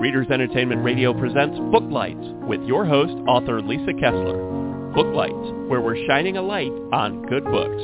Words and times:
Readers 0.00 0.28
Entertainment 0.30 0.82
Radio 0.82 1.12
presents 1.12 1.58
Booklights 1.58 2.46
with 2.48 2.62
your 2.62 2.86
host, 2.86 3.12
author 3.28 3.60
Lisa 3.60 3.92
Kessler. 4.00 4.92
Booklights, 4.94 5.68
where 5.68 5.82
we're 5.82 6.06
shining 6.06 6.38
a 6.38 6.42
light 6.42 6.72
on 6.90 7.20
good 7.26 7.44
books. 7.44 7.82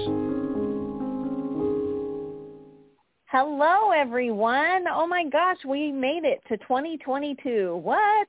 Hello, 3.27 3.91
everyone. 3.91 4.87
Oh 4.91 5.07
my 5.07 5.25
gosh, 5.31 5.59
we 5.69 5.93
made 5.93 6.25
it 6.25 6.41
to 6.49 6.57
2022. 6.57 7.77
What? 7.83 8.29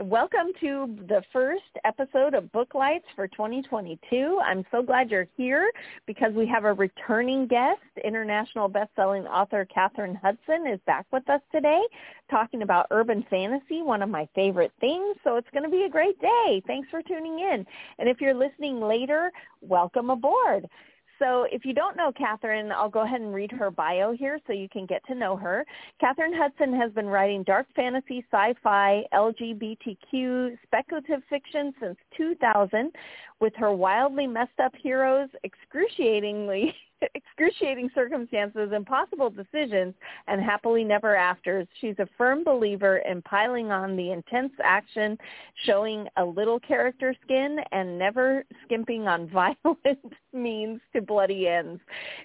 Welcome 0.00 0.52
to 0.60 0.96
the 1.06 1.22
first 1.34 1.60
episode 1.84 2.32
of 2.32 2.50
Booklights 2.50 3.04
for 3.14 3.28
2022. 3.28 4.40
I'm 4.42 4.64
so 4.70 4.82
glad 4.82 5.10
you're 5.10 5.28
here 5.36 5.70
because 6.06 6.32
we 6.32 6.46
have 6.46 6.64
a 6.64 6.72
returning 6.72 7.46
guest. 7.46 7.82
International 8.02 8.68
best-selling 8.68 9.26
author 9.26 9.66
Kathrin 9.66 10.18
Hutson 10.18 10.72
is 10.72 10.80
back 10.86 11.04
with 11.12 11.28
us 11.28 11.42
today 11.52 11.82
talking 12.30 12.62
about 12.62 12.86
urban 12.90 13.22
fantasy, 13.28 13.82
one 13.82 14.00
of 14.00 14.08
my 14.08 14.26
favorite 14.34 14.72
things. 14.80 15.14
So 15.24 15.36
it's 15.36 15.50
going 15.52 15.64
to 15.64 15.68
be 15.68 15.82
a 15.82 15.90
great 15.90 16.18
day. 16.22 16.62
Thanks 16.66 16.88
for 16.88 17.02
tuning 17.02 17.40
in. 17.40 17.66
And 17.98 18.08
if 18.08 18.18
you're 18.18 18.32
listening 18.32 18.80
later, 18.80 19.30
welcome 19.60 20.08
aboard. 20.08 20.70
So 21.18 21.46
if 21.50 21.64
you 21.64 21.72
don't 21.72 21.96
know 21.96 22.12
Kathrin, 22.12 22.72
I'll 22.72 22.88
go 22.88 23.02
ahead 23.02 23.20
and 23.20 23.34
read 23.34 23.52
her 23.52 23.70
bio 23.70 24.12
here 24.12 24.38
so 24.46 24.52
you 24.52 24.68
can 24.68 24.86
get 24.86 25.04
to 25.06 25.14
know 25.14 25.36
her. 25.36 25.64
Kathrin 26.02 26.32
Hutson 26.32 26.76
has 26.76 26.92
been 26.92 27.06
writing 27.06 27.42
dark 27.42 27.66
fantasy, 27.74 28.24
sci-fi, 28.32 29.02
LGBTQ, 29.12 30.58
speculative 30.64 31.22
fiction 31.28 31.72
since 31.80 31.96
2000 32.16 32.92
with 33.40 33.54
her 33.56 33.72
wildly 33.72 34.26
messed 34.26 34.58
up 34.62 34.72
heroes 34.82 35.28
excruciatingly 35.44 36.74
excruciating 37.14 37.90
circumstances, 37.94 38.72
impossible 38.74 39.30
decisions, 39.30 39.94
and 40.28 40.42
happily 40.42 40.84
never 40.84 41.16
afters. 41.16 41.66
She's 41.80 41.98
a 41.98 42.08
firm 42.16 42.44
believer 42.44 42.98
in 42.98 43.22
piling 43.22 43.70
on 43.70 43.96
the 43.96 44.12
intense 44.12 44.52
action, 44.62 45.18
showing 45.64 46.06
a 46.16 46.24
little 46.24 46.60
character 46.60 47.14
skin, 47.24 47.58
and 47.72 47.98
never 47.98 48.44
skimping 48.64 49.08
on 49.08 49.28
violent 49.32 50.12
means 50.32 50.80
to 50.94 51.02
bloody 51.02 51.48
ends. 51.48 51.80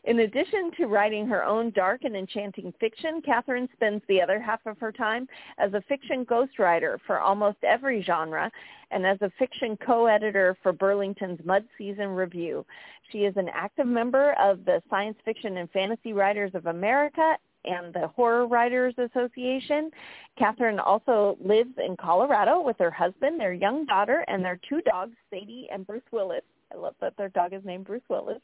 In 0.05 0.19
addition 0.19 0.71
to 0.77 0.87
writing 0.87 1.27
her 1.27 1.43
own 1.43 1.71
dark 1.71 2.03
and 2.03 2.15
enchanting 2.15 2.73
fiction, 2.79 3.21
Kathrin 3.21 3.67
spends 3.73 4.01
the 4.07 4.21
other 4.21 4.39
half 4.39 4.65
of 4.65 4.77
her 4.79 4.91
time 4.91 5.27
as 5.57 5.73
a 5.73 5.81
fiction 5.87 6.25
ghostwriter 6.25 6.97
for 7.05 7.19
almost 7.19 7.57
every 7.63 8.01
genre 8.03 8.51
and 8.91 9.05
as 9.05 9.17
a 9.21 9.31
fiction 9.37 9.77
co-editor 9.85 10.57
for 10.63 10.71
Burlington's 10.71 11.39
Mud 11.45 11.65
Season 11.77 12.09
Review. 12.09 12.65
She 13.11 13.19
is 13.19 13.35
an 13.37 13.49
active 13.53 13.87
member 13.87 14.33
of 14.33 14.65
the 14.65 14.81
Science 14.89 15.17
Fiction 15.25 15.57
and 15.57 15.69
Fantasy 15.71 16.13
Writers 16.13 16.51
of 16.53 16.65
America 16.65 17.37
and 17.65 17.93
the 17.93 18.07
Horror 18.07 18.47
Writers 18.47 18.93
Association. 18.97 19.91
Kathrin 20.39 20.79
also 20.83 21.37
lives 21.43 21.71
in 21.85 21.95
Colorado 21.97 22.61
with 22.61 22.77
her 22.79 22.91
husband, 22.91 23.39
their 23.39 23.53
young 23.53 23.85
daughter, 23.85 24.23
and 24.27 24.43
their 24.43 24.59
two 24.67 24.81
dogs, 24.81 25.13
Sadie 25.29 25.67
and 25.71 25.85
Bruce 25.85 26.01
Willis. 26.11 26.43
I 26.73 26.77
love 26.77 26.95
that 27.01 27.15
their 27.17 27.29
dog 27.29 27.53
is 27.53 27.63
named 27.63 27.85
Bruce 27.85 28.01
Willis. 28.09 28.41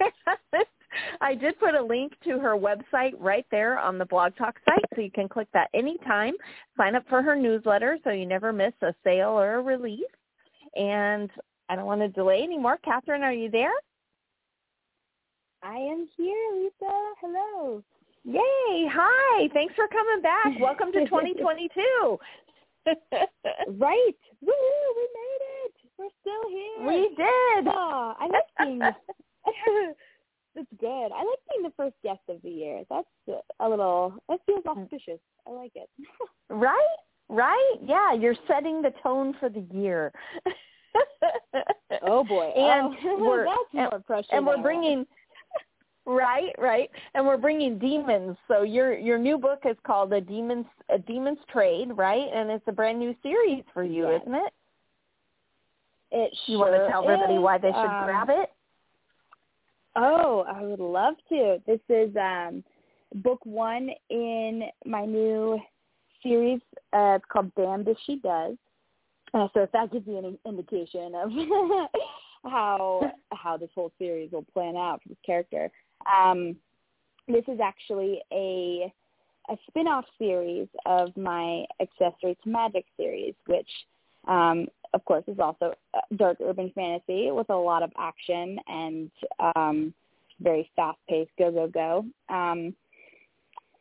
I 1.20 1.34
did 1.34 1.58
put 1.58 1.74
a 1.74 1.82
link 1.82 2.12
to 2.24 2.38
her 2.38 2.56
website 2.56 3.12
right 3.18 3.46
there 3.50 3.78
on 3.78 3.98
the 3.98 4.04
Blog 4.06 4.36
Talk 4.36 4.56
site, 4.64 4.84
so 4.94 5.00
you 5.00 5.10
can 5.10 5.28
click 5.28 5.48
that 5.52 5.70
anytime. 5.74 6.34
Sign 6.76 6.94
up 6.94 7.04
for 7.08 7.22
her 7.22 7.36
newsletter 7.36 7.98
so 8.04 8.10
you 8.10 8.26
never 8.26 8.52
miss 8.52 8.72
a 8.82 8.94
sale 9.04 9.30
or 9.30 9.56
a 9.56 9.62
release. 9.62 10.04
And 10.76 11.30
I 11.68 11.76
don't 11.76 11.86
want 11.86 12.00
to 12.00 12.08
delay 12.08 12.42
anymore. 12.42 12.78
Kathrin, 12.86 13.20
are 13.22 13.32
you 13.32 13.50
there? 13.50 13.72
I 15.62 15.76
am 15.76 16.08
here, 16.16 16.52
Lisa. 16.54 16.92
Hello. 17.20 17.82
Yay. 18.24 18.88
Hi. 18.92 19.48
Thanks 19.52 19.74
for 19.74 19.88
coming 19.88 20.22
back. 20.22 20.60
Welcome 20.60 20.92
to 20.92 21.00
2022. 21.04 22.18
right. 23.78 24.18
Woo, 24.40 24.52
we 24.96 25.08
made 25.14 25.42
it. 25.64 25.74
We're 25.98 26.08
still 26.20 26.48
here. 26.48 26.86
We 26.86 27.08
did. 27.14 27.68
Oh, 27.68 28.14
I 28.18 28.26
like 28.26 28.44
being 28.66 28.80
That's 30.54 30.66
good. 30.78 30.86
I 31.12 31.24
like 31.24 31.38
being 31.50 31.62
the 31.62 31.72
first 31.76 31.94
guest 32.02 32.20
of 32.28 32.42
the 32.42 32.50
year. 32.50 32.82
That's 32.90 33.06
a 33.60 33.68
little 33.68 34.14
that 34.28 34.40
feels 34.46 34.64
auspicious. 34.66 35.20
I 35.46 35.50
like 35.50 35.72
it. 35.74 35.88
right? 36.48 36.96
Right? 37.28 37.74
Yeah, 37.82 38.12
you're 38.12 38.34
setting 38.48 38.82
the 38.82 38.92
tone 39.02 39.34
for 39.38 39.48
the 39.48 39.64
year. 39.72 40.12
oh 42.02 42.24
boy. 42.24 42.52
And 42.56 42.96
oh, 43.04 43.16
we're 43.20 43.44
that's 43.44 43.56
more 43.72 44.02
and, 44.12 44.24
and 44.32 44.46
we're 44.46 44.60
bringing 44.60 45.06
Right, 46.06 46.52
right, 46.58 46.90
and 47.14 47.26
we're 47.26 47.36
bringing 47.36 47.78
demons. 47.78 48.36
So 48.48 48.62
your 48.62 48.98
your 48.98 49.18
new 49.18 49.38
book 49.38 49.60
is 49.64 49.76
called 49.86 50.12
a 50.12 50.20
demons 50.20 50.66
a 50.88 50.98
demons 50.98 51.38
trade, 51.52 51.90
right? 51.94 52.26
And 52.34 52.50
it's 52.50 52.64
a 52.66 52.72
brand 52.72 52.98
new 52.98 53.14
series 53.22 53.62
for 53.72 53.84
you, 53.84 54.08
yes. 54.08 54.22
isn't 54.22 54.34
it? 54.34 54.52
It 56.10 56.32
you 56.46 56.56
sure 56.56 56.70
want 56.70 56.82
to 56.82 56.90
tell 56.90 57.04
everybody 57.08 57.34
is. 57.34 57.40
why 57.40 57.58
they 57.58 57.68
should 57.68 57.76
um, 57.76 58.04
grab 58.06 58.28
it? 58.30 58.50
Oh, 59.96 60.44
I 60.48 60.62
would 60.62 60.80
love 60.80 61.14
to. 61.30 61.58
This 61.66 61.80
is 61.88 62.14
um, 62.16 62.62
book 63.16 63.44
one 63.44 63.90
in 64.08 64.62
my 64.84 65.04
new 65.04 65.58
series. 66.22 66.60
Uh, 66.92 67.16
it's 67.16 67.24
called 67.30 67.52
Damned 67.56 67.88
If 67.88 67.96
She 68.06 68.16
Does. 68.16 68.56
Uh, 69.34 69.48
so 69.54 69.62
if 69.62 69.72
that 69.72 69.92
gives 69.92 70.06
you 70.06 70.18
any 70.18 70.38
indication 70.46 71.12
of 71.14 71.30
how 72.44 73.12
how 73.32 73.56
this 73.56 73.70
whole 73.74 73.92
series 73.98 74.32
will 74.32 74.44
plan 74.52 74.76
out 74.76 75.00
for 75.02 75.08
this 75.08 75.18
character, 75.24 75.70
um, 76.12 76.56
this 77.28 77.44
is 77.48 77.60
actually 77.60 78.20
a 78.32 78.92
a 79.50 79.56
spin-off 79.68 80.04
series 80.18 80.68
of 80.86 81.16
my 81.16 81.64
Accessory 81.80 82.36
to 82.44 82.48
Magic 82.48 82.84
series, 82.96 83.34
which 83.46 83.68
um, 84.28 84.68
of 84.92 85.04
course, 85.04 85.24
is 85.26 85.38
also 85.38 85.74
dark 86.16 86.38
urban 86.42 86.72
fantasy 86.74 87.30
with 87.30 87.50
a 87.50 87.56
lot 87.56 87.82
of 87.82 87.92
action 87.98 88.58
and 88.68 89.10
um, 89.54 89.94
very 90.40 90.70
fast-paced 90.76 91.30
go 91.38 91.50
go 91.50 91.68
go. 91.68 92.04
Um, 92.34 92.74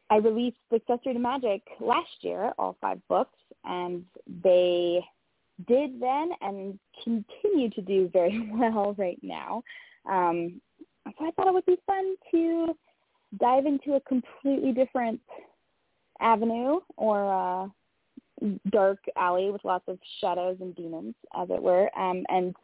I 0.09 0.18
released 0.18 0.58
Accessory 0.74 1.14
to 1.14 1.20
Magic 1.20 1.62
last 1.80 2.09
year, 2.22 2.52
all 2.58 2.75
five 2.81 3.00
books, 3.08 3.38
and 3.64 4.06
they 4.44 5.03
did 5.68 6.00
then 6.00 6.31
and 6.42 6.80
continue 7.03 7.70
to 7.72 7.81
do 7.81 8.09
very 8.12 8.50
well 8.53 8.96
right 8.97 9.20
now. 9.22 9.64
Um, 10.09 10.62
so 11.06 11.28
I 11.28 11.31
thought 11.31 11.47
it 11.47 11.53
would 11.53 11.66
be 11.66 11.80
fun 11.86 12.16
to 12.31 12.76
dive 13.40 13.66
into 13.66 13.96
a 13.96 14.02
completely 14.02 14.72
different 14.72 15.20
avenue 16.20 16.80
or 16.97 17.64
uh, 17.64 17.68
dark 18.72 19.00
alley 19.17 19.51
with 19.51 19.63
lots 19.63 19.85
of 19.88 19.97
shadows 20.22 20.57
and 20.61 20.75
demons, 20.75 21.16
as 21.35 21.50
it 21.50 21.61
were, 21.61 21.89
um, 21.97 22.23
and 22.29 22.55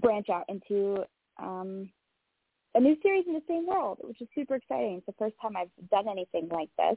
branch 0.00 0.28
out 0.28 0.44
into 0.48 1.04
um, 1.38 1.88
a 2.74 2.80
new 2.80 2.96
series 3.02 3.24
in 3.26 3.32
the 3.32 3.42
same 3.48 3.66
world, 3.66 3.98
which 4.02 4.20
is 4.20 4.28
super 4.34 4.56
exciting. 4.56 4.96
It's 4.96 5.06
the 5.06 5.12
first 5.18 5.34
time 5.40 5.56
I've 5.56 5.90
done 5.90 6.08
anything 6.08 6.48
like 6.50 6.70
this 6.78 6.96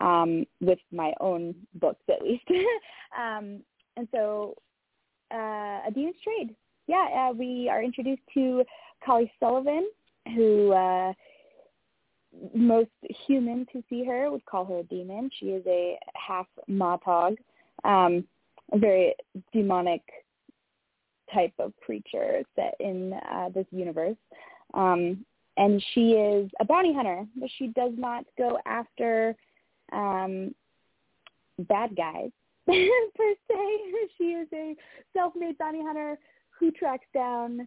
um, 0.00 0.46
with 0.60 0.78
my 0.92 1.12
own 1.20 1.54
books, 1.74 2.02
at 2.08 2.22
least. 2.22 2.44
um, 3.18 3.60
and 3.96 4.08
so, 4.12 4.54
uh, 5.32 5.86
a 5.86 5.90
demon's 5.94 6.16
trade. 6.22 6.54
Yeah, 6.86 7.30
uh, 7.30 7.32
we 7.32 7.68
are 7.70 7.82
introduced 7.82 8.22
to 8.34 8.64
Kali 9.04 9.30
Sullivan, 9.38 9.88
who 10.34 10.72
uh, 10.72 11.12
most 12.54 12.90
human 13.26 13.66
to 13.72 13.82
see 13.88 14.04
her 14.04 14.30
would 14.30 14.44
call 14.44 14.64
her 14.64 14.78
a 14.78 14.82
demon. 14.84 15.30
She 15.38 15.46
is 15.46 15.64
a 15.66 15.98
half 16.14 16.46
Matog, 16.68 17.36
um, 17.84 18.24
a 18.72 18.78
very 18.78 19.14
demonic 19.52 20.02
type 21.32 21.52
of 21.58 21.72
creature 21.84 22.42
set 22.56 22.74
in 22.80 23.12
uh, 23.32 23.48
this 23.54 23.66
universe. 23.70 24.16
Um, 24.74 25.24
and 25.56 25.82
she 25.92 26.12
is 26.12 26.50
a 26.60 26.64
bounty 26.64 26.94
hunter, 26.94 27.26
but 27.36 27.50
she 27.58 27.68
does 27.68 27.92
not 27.96 28.24
go 28.38 28.58
after 28.66 29.36
um, 29.92 30.54
bad 31.60 31.96
guys 31.96 32.30
per 32.66 33.34
se. 33.48 33.78
She 34.16 34.24
is 34.24 34.48
a 34.52 34.76
self-made 35.12 35.58
bounty 35.58 35.82
hunter 35.82 36.18
who 36.58 36.70
tracks 36.70 37.06
down 37.12 37.66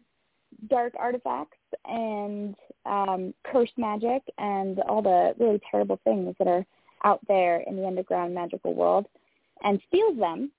dark 0.70 0.94
artifacts 1.00 1.58
and 1.86 2.56
um, 2.86 3.34
cursed 3.44 3.78
magic 3.78 4.22
and 4.38 4.80
all 4.82 5.02
the 5.02 5.34
really 5.40 5.60
terrible 5.70 6.00
things 6.04 6.36
that 6.40 6.48
are 6.48 6.66
out 7.04 7.20
there 7.28 7.62
in 7.68 7.76
the 7.76 7.86
underground 7.86 8.34
magical 8.34 8.74
world 8.74 9.06
and 9.64 9.82
steals 9.88 10.18
them 10.18 10.52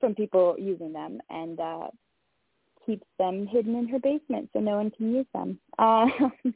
from 0.00 0.14
people 0.14 0.56
using 0.58 0.92
them 0.92 1.20
and 1.30 1.60
uh, 1.60 1.88
keeps 2.84 3.06
them 3.18 3.46
hidden 3.46 3.76
in 3.76 3.88
her 3.88 3.98
basement 3.98 4.50
so 4.52 4.60
no 4.60 4.76
one 4.76 4.90
can 4.90 5.14
use 5.14 5.26
them. 5.32 5.58
Uh, 5.78 6.06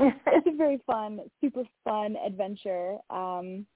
it's 0.00 0.46
a 0.46 0.56
very 0.56 0.80
fun, 0.86 1.20
super 1.40 1.64
fun 1.84 2.16
adventure. 2.24 2.96
Um, 3.10 3.66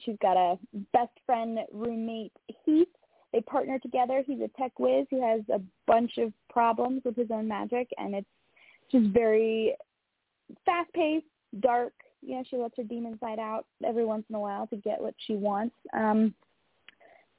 she's 0.00 0.16
got 0.22 0.36
a 0.36 0.58
best 0.92 1.12
friend 1.26 1.58
roommate, 1.72 2.32
Heath. 2.64 2.88
They 3.32 3.40
partner 3.42 3.78
together. 3.78 4.22
He's 4.26 4.40
a 4.40 4.50
tech 4.58 4.78
whiz 4.78 5.06
who 5.10 5.22
has 5.22 5.40
a 5.52 5.60
bunch 5.86 6.18
of 6.18 6.32
problems 6.50 7.02
with 7.04 7.16
his 7.16 7.30
own 7.30 7.48
magic, 7.48 7.88
and 7.96 8.14
it's 8.14 8.26
just 8.90 9.06
very 9.06 9.74
fast-paced, 10.66 11.24
dark, 11.60 11.94
Know, 12.22 12.42
she 12.48 12.56
lets 12.56 12.76
her 12.76 12.84
demon 12.84 13.18
side 13.18 13.38
out 13.38 13.66
every 13.84 14.04
once 14.04 14.24
in 14.28 14.34
a 14.34 14.40
while 14.40 14.66
to 14.68 14.76
get 14.76 15.00
what 15.00 15.14
she 15.26 15.34
wants. 15.34 15.74
Um, 15.92 16.34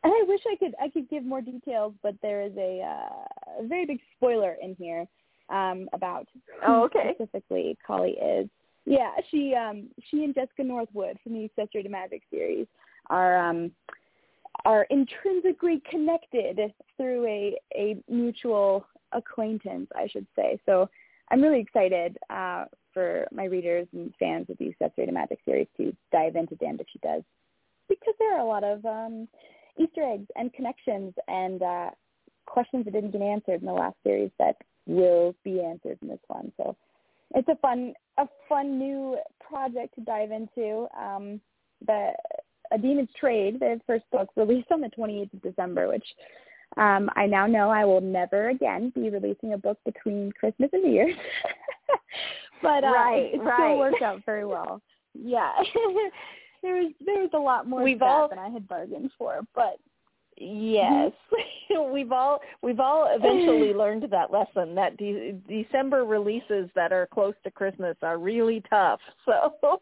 and 0.04 0.12
I 0.12 0.24
wish 0.28 0.42
I 0.52 0.56
could 0.58 0.76
I 0.82 0.90
could 0.90 1.10
give 1.10 1.24
more 1.24 1.42
details, 1.42 1.94
but 2.04 2.16
there 2.22 2.42
is 2.42 2.52
a, 2.58 2.82
uh, 2.82 3.64
a 3.64 3.68
very 3.68 3.86
big 3.86 4.00
spoiler 4.18 4.58
in 4.62 4.76
here 4.76 5.06
um, 5.50 5.88
about 5.94 6.28
oh, 6.68 6.84
okay. 6.84 7.14
specifically 7.16 7.78
Kali 7.86 8.12
is. 8.12 8.50
Yeah, 8.86 9.12
she 9.32 9.56
um, 9.56 9.88
she 10.10 10.26
and 10.26 10.36
Jessica 10.36 10.64
Northwood 10.64 11.18
from 11.24 11.34
the 11.34 11.46
Accessory 11.46 11.84
to 11.84 11.90
Magic 11.90 12.22
series 12.30 12.68
are 13.10 13.38
um, 13.38 13.72
are 14.66 14.86
intrinsically 14.90 15.82
connected 15.90 16.60
through 16.98 17.26
a 17.26 17.58
a 17.74 17.98
mutual 18.10 18.86
acquaintance, 19.14 19.88
I 19.96 20.08
should 20.08 20.28
say. 20.36 20.60
So 20.66 20.90
I'm 21.32 21.42
really 21.42 21.62
excited 21.62 22.18
uh, 22.30 22.66
for 22.94 23.28
my 23.31 23.45
readers 23.45 23.88
and 23.94 24.13
fans 24.19 24.50
of 24.50 24.57
the 24.57 24.69
Accessory 24.69 25.12
Magic 25.12 25.40
series 25.45 25.68
to 25.78 25.95
dive 26.12 26.36
into 26.36 26.56
Damned 26.56 26.81
If 26.81 26.88
She 26.92 27.00
Does 27.00 27.24
because 27.90 28.13
there 28.19 28.36
are 28.36 28.42
a 28.42 28.48
lot 28.48 28.63
of 28.63 28.86
um, 28.86 29.28
Easter 29.78 30.04
eggs 30.04 30.28
and 30.36 30.54
connections 30.54 31.13
and 31.28 31.62
uh, 31.62 31.90
questions 32.45 32.86
that 32.86 32.94
didn't 32.94 33.12
get 33.12 33.22
answered 33.22 33.62
in 33.62 33.68
the 33.68 33.74
last 33.74 33.95
series 34.04 34.31
that 34.40 34.56
will 34.86 35.36
be 35.44 35.62
answered 35.62 35.98
in 36.01 36.07
this 36.07 36.19
one. 36.28 36.51
So 36.57 36.75
it's 37.36 37.48
a 37.48 37.56
fun 37.56 37.94
a 38.18 38.28
fun 38.48 38.78
new 38.78 39.18
project 39.39 39.96
to 39.96 40.01
dive 40.01 40.31
into. 40.31 40.88
Um, 40.98 41.42
the 41.86 42.12
A 42.72 42.78
Demon's 42.78 43.10
Trade, 43.19 43.60
the 43.60 43.80
first 43.88 44.06
book, 44.12 44.30
released 44.36 44.72
on 44.72 44.81
the 44.81 44.92
28th 44.98 45.34
of 45.34 45.42
December, 45.42 45.88
which 45.88 46.06
um, 46.78 47.10
I 47.16 47.25
now 47.25 47.48
know 47.48 47.69
I 47.69 47.86
will 47.86 48.01
never 48.01 48.50
again 48.50 48.92
be 48.96 49.10
releasing 49.10 49.54
a 49.54 49.57
book 49.57 49.78
between 49.86 50.31
Christmas 50.31 50.69
and 50.74 50.84
New 50.84 50.92
Year's. 50.92 51.16
but 52.63 52.83
uh, 52.83 52.88
right, 52.88 53.31
it, 53.33 53.36
it 53.36 53.44
right. 53.44 53.56
still 53.56 53.77
worked 53.77 54.01
out 54.01 54.21
very 54.25 54.45
well. 54.45 54.81
Yeah. 55.13 55.51
there 56.63 56.75
was 56.75 56.92
there 57.06 57.21
was 57.21 57.30
a 57.33 57.39
lot 57.39 57.68
more 57.68 57.83
We've 57.83 58.01
all, 58.01 58.27
than 58.30 58.39
I 58.39 58.50
had 58.50 58.68
bargained 58.68 59.12
for, 59.18 59.42
but 59.54 59.77
Yes, 60.38 61.12
we've 61.92 62.12
all 62.12 62.39
we've 62.62 62.80
all 62.80 63.07
eventually 63.12 63.74
learned 63.74 64.06
that 64.12 64.31
lesson. 64.31 64.75
That 64.75 64.98
de- 64.98 65.39
December 65.48 66.06
releases 66.06 66.69
that 66.75 66.92
are 66.92 67.07
close 67.07 67.33
to 67.44 67.51
Christmas 67.51 67.95
are 68.01 68.18
really 68.18 68.63
tough. 68.69 69.00
So 69.25 69.81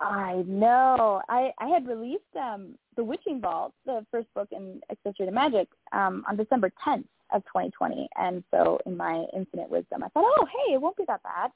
I 0.00 0.42
know. 0.46 1.22
I 1.28 1.50
I 1.58 1.68
had 1.68 1.86
released 1.86 2.22
um 2.40 2.76
The 2.96 3.04
Witching 3.04 3.40
Vault, 3.40 3.72
the 3.86 4.04
first 4.10 4.32
book 4.34 4.48
in 4.52 4.80
Accessory 4.90 5.26
to 5.26 5.32
Magic, 5.32 5.68
um 5.92 6.24
on 6.28 6.36
December 6.36 6.70
10th 6.86 7.04
of 7.32 7.42
2020, 7.46 8.08
and 8.16 8.44
so 8.50 8.78
in 8.86 8.96
my 8.96 9.24
infinite 9.34 9.68
wisdom, 9.68 10.02
I 10.02 10.08
thought, 10.08 10.24
oh 10.24 10.46
hey, 10.46 10.74
it 10.74 10.80
won't 10.80 10.96
be 10.96 11.04
that 11.08 11.22
bad. 11.22 11.50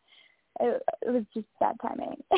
It, 0.61 0.83
it 1.03 1.11
was 1.11 1.25
just 1.33 1.47
bad 1.61 1.77
timing. 1.81 2.17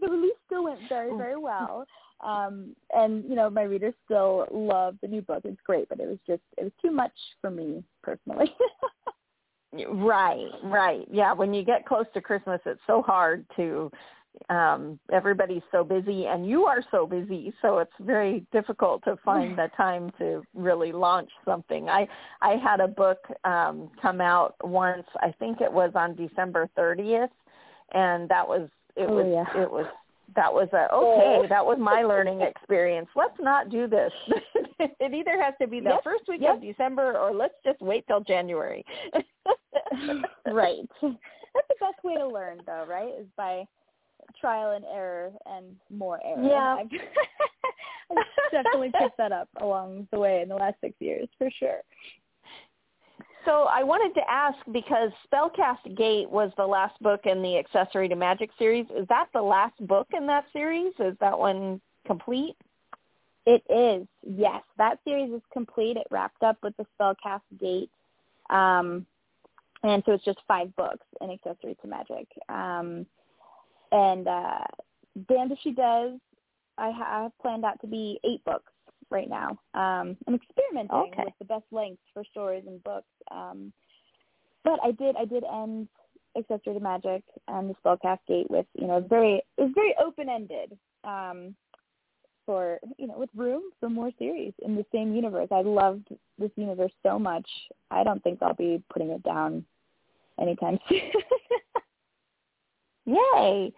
the 0.00 0.08
release 0.08 0.32
still 0.46 0.64
went 0.64 0.80
very 0.88 1.16
very 1.16 1.36
well. 1.36 1.86
Um 2.24 2.74
and 2.92 3.24
you 3.24 3.34
know 3.34 3.50
my 3.50 3.62
readers 3.62 3.94
still 4.04 4.46
love 4.50 4.96
the 5.02 5.08
new 5.08 5.22
book. 5.22 5.42
It's 5.44 5.60
great 5.64 5.88
but 5.88 6.00
it 6.00 6.08
was 6.08 6.18
just 6.26 6.42
it 6.56 6.64
was 6.64 6.72
too 6.82 6.90
much 6.90 7.12
for 7.40 7.50
me 7.50 7.82
personally. 8.02 8.52
Right 9.88 10.48
right. 10.62 11.06
Yeah 11.10 11.34
when 11.34 11.52
you 11.52 11.62
get 11.62 11.84
close 11.84 12.06
to 12.14 12.20
christmas 12.22 12.60
it's 12.64 12.80
so 12.86 13.02
hard 13.02 13.44
to 13.56 13.90
um 14.50 14.98
everybody's 15.12 15.62
so 15.72 15.82
busy 15.82 16.26
and 16.26 16.46
you 16.46 16.64
are 16.64 16.82
so 16.90 17.06
busy 17.06 17.52
so 17.62 17.78
it's 17.78 17.92
very 18.00 18.44
difficult 18.52 19.02
to 19.04 19.16
find 19.24 19.56
the 19.56 19.68
time 19.76 20.12
to 20.18 20.42
really 20.54 20.92
launch 20.92 21.30
something. 21.44 21.88
I 21.88 22.06
i 22.42 22.56
had 22.56 22.80
a 22.80 22.88
book 22.88 23.18
um 23.44 23.90
come 24.00 24.20
out 24.20 24.54
once 24.62 25.06
i 25.20 25.32
think 25.38 25.60
it 25.60 25.72
was 25.72 25.90
on 25.94 26.14
december 26.14 26.68
30th 26.78 27.30
and 27.96 28.28
that 28.28 28.46
was 28.46 28.68
it 28.94 29.06
oh, 29.08 29.14
was 29.14 29.26
yeah. 29.26 29.62
it 29.62 29.70
was 29.70 29.86
that 30.34 30.52
was 30.52 30.68
a 30.72 30.92
okay 30.92 31.38
oh. 31.40 31.46
that 31.48 31.64
was 31.64 31.78
my 31.80 32.02
learning 32.02 32.42
experience. 32.42 33.08
Let's 33.16 33.38
not 33.40 33.70
do 33.70 33.88
this. 33.88 34.12
It 34.78 35.14
either 35.14 35.42
has 35.42 35.54
to 35.60 35.66
be 35.66 35.80
the 35.80 35.96
first 36.04 36.24
week 36.28 36.42
of 36.46 36.60
december 36.60 37.16
or 37.16 37.32
let's 37.32 37.54
just 37.64 37.80
wait 37.80 38.06
till 38.06 38.20
january. 38.20 38.84
Right. 40.46 40.86
That's 41.00 41.68
the 41.68 41.76
best 41.80 42.04
way 42.04 42.16
to 42.16 42.28
learn 42.28 42.58
though 42.66 42.84
right 42.86 43.12
is 43.18 43.26
by 43.36 43.64
trial 44.38 44.72
and 44.72 44.84
error 44.84 45.32
and 45.46 45.76
more 45.90 46.20
error. 46.24 46.42
Yeah. 46.42 46.76
I've, 46.80 48.18
I've 48.18 48.24
definitely 48.52 48.92
picked 49.00 49.16
that 49.16 49.32
up 49.32 49.48
along 49.60 50.08
the 50.12 50.18
way 50.18 50.42
in 50.42 50.48
the 50.48 50.56
last 50.56 50.76
six 50.82 50.94
years 51.00 51.28
for 51.38 51.48
sure 51.58 51.80
so 53.46 53.66
I 53.70 53.82
wanted 53.84 54.12
to 54.20 54.30
ask 54.30 54.58
because 54.72 55.10
Spellcast 55.32 55.96
Gate 55.96 56.28
was 56.28 56.50
the 56.56 56.66
last 56.66 57.00
book 57.00 57.20
in 57.24 57.40
the 57.40 57.56
Accessory 57.56 58.08
to 58.08 58.16
Magic 58.16 58.50
series. 58.58 58.86
Is 58.94 59.06
that 59.08 59.28
the 59.32 59.40
last 59.40 59.74
book 59.86 60.08
in 60.12 60.26
that 60.26 60.44
series? 60.52 60.92
Is 60.98 61.16
that 61.20 61.38
one 61.38 61.80
complete? 62.06 62.56
It 63.46 63.62
is. 63.70 64.06
Yes, 64.28 64.62
that 64.76 64.98
series 65.04 65.32
is 65.32 65.40
complete. 65.52 65.96
It 65.96 66.08
wrapped 66.10 66.42
up 66.42 66.58
with 66.62 66.74
the 66.76 66.86
Spellcast 66.98 67.42
Gate, 67.60 67.90
um, 68.50 69.06
and 69.84 70.02
so 70.04 70.12
it's 70.12 70.24
just 70.24 70.40
five 70.48 70.74
books 70.74 71.06
in 71.20 71.30
Accessory 71.30 71.76
to 71.80 71.86
Magic. 71.86 72.26
Um, 72.48 73.06
and 73.92 74.26
uh, 74.26 74.64
Damned 75.28 75.52
If 75.52 75.58
She 75.62 75.70
Does, 75.70 76.18
I 76.76 76.90
have 76.90 77.30
planned 77.40 77.64
out 77.64 77.80
to 77.82 77.86
be 77.86 78.18
eight 78.24 78.44
books 78.44 78.72
right 79.10 79.28
now. 79.28 79.50
Um, 79.74 80.16
I'm 80.26 80.34
experimenting 80.34 81.12
okay. 81.12 81.24
with 81.24 81.34
the 81.38 81.44
best 81.44 81.64
lengths 81.70 82.02
for 82.12 82.24
stories 82.24 82.64
and 82.66 82.82
books. 82.84 83.06
Um, 83.30 83.72
but 84.64 84.78
I 84.82 84.92
did 84.92 85.16
I 85.16 85.24
did 85.24 85.44
end 85.44 85.88
Accessory 86.36 86.74
to 86.74 86.80
Magic 86.80 87.22
and 87.48 87.70
the 87.70 87.74
Spellcast 87.84 88.18
Gate 88.28 88.50
with 88.50 88.66
you 88.74 88.86
know 88.86 89.00
very 89.08 89.42
it 89.56 89.62
was 89.62 89.72
very 89.74 89.94
open 90.04 90.28
ended 90.28 90.76
um, 91.04 91.54
for 92.44 92.78
you 92.98 93.06
know 93.06 93.18
with 93.18 93.30
room 93.34 93.62
for 93.80 93.88
more 93.88 94.10
series 94.18 94.52
in 94.64 94.76
the 94.76 94.84
same 94.92 95.14
universe. 95.14 95.48
I 95.50 95.62
loved 95.62 96.08
this 96.38 96.50
universe 96.56 96.92
so 97.02 97.18
much. 97.18 97.48
I 97.90 98.04
don't 98.04 98.22
think 98.22 98.42
I'll 98.42 98.54
be 98.54 98.82
putting 98.92 99.10
it 99.10 99.22
down 99.22 99.64
anytime 100.40 100.78
soon. 100.88 101.00
Yay. 103.06 103.72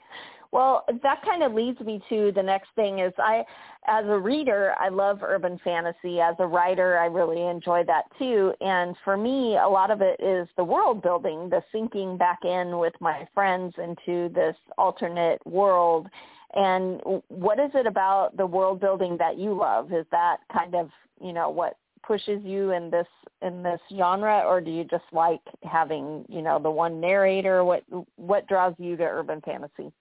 Well, 0.50 0.84
that 1.02 1.22
kind 1.24 1.42
of 1.42 1.52
leads 1.52 1.78
me 1.80 2.00
to 2.08 2.32
the 2.34 2.42
next 2.42 2.68
thing 2.74 3.00
is 3.00 3.12
I, 3.18 3.44
as 3.86 4.06
a 4.06 4.18
reader, 4.18 4.74
I 4.80 4.88
love 4.88 5.22
urban 5.22 5.60
fantasy. 5.62 6.20
As 6.20 6.36
a 6.38 6.46
writer, 6.46 6.98
I 6.98 7.06
really 7.06 7.42
enjoy 7.46 7.84
that 7.84 8.04
too. 8.18 8.54
And 8.62 8.96
for 9.04 9.16
me, 9.16 9.58
a 9.58 9.68
lot 9.68 9.90
of 9.90 10.00
it 10.00 10.18
is 10.20 10.48
the 10.56 10.64
world 10.64 11.02
building, 11.02 11.50
the 11.50 11.62
sinking 11.70 12.16
back 12.16 12.38
in 12.44 12.78
with 12.78 12.94
my 13.00 13.28
friends 13.34 13.74
into 13.76 14.30
this 14.34 14.56
alternate 14.78 15.44
world. 15.46 16.08
And 16.54 17.02
what 17.28 17.60
is 17.60 17.70
it 17.74 17.86
about 17.86 18.34
the 18.38 18.46
world 18.46 18.80
building 18.80 19.18
that 19.18 19.36
you 19.36 19.52
love? 19.52 19.92
Is 19.92 20.06
that 20.12 20.38
kind 20.50 20.74
of, 20.74 20.88
you 21.20 21.34
know, 21.34 21.50
what 21.50 21.76
pushes 22.06 22.42
you 22.42 22.72
in 22.72 22.90
this 22.90 23.06
in 23.42 23.62
this 23.62 23.80
genre 23.94 24.42
or 24.46 24.60
do 24.60 24.70
you 24.70 24.82
just 24.84 25.04
like 25.12 25.40
having 25.62 26.24
you 26.28 26.40
know 26.40 26.58
the 26.58 26.70
one 26.70 27.00
narrator 27.00 27.64
what 27.64 27.82
what 28.16 28.46
draws 28.46 28.72
you 28.78 28.96
to 28.96 29.02
urban 29.02 29.40
fantasy 29.42 29.92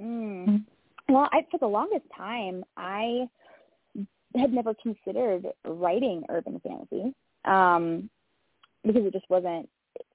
Mm. 0.00 0.64
Well, 1.08 1.28
I, 1.32 1.46
for 1.50 1.58
the 1.58 1.66
longest 1.66 2.04
time, 2.16 2.64
I 2.76 3.28
had 4.34 4.52
never 4.52 4.74
considered 4.74 5.46
writing 5.64 6.24
urban 6.28 6.60
fantasy 6.60 7.14
um, 7.44 8.10
because 8.84 9.04
it 9.06 9.12
just 9.12 9.28
wasn't 9.30 9.68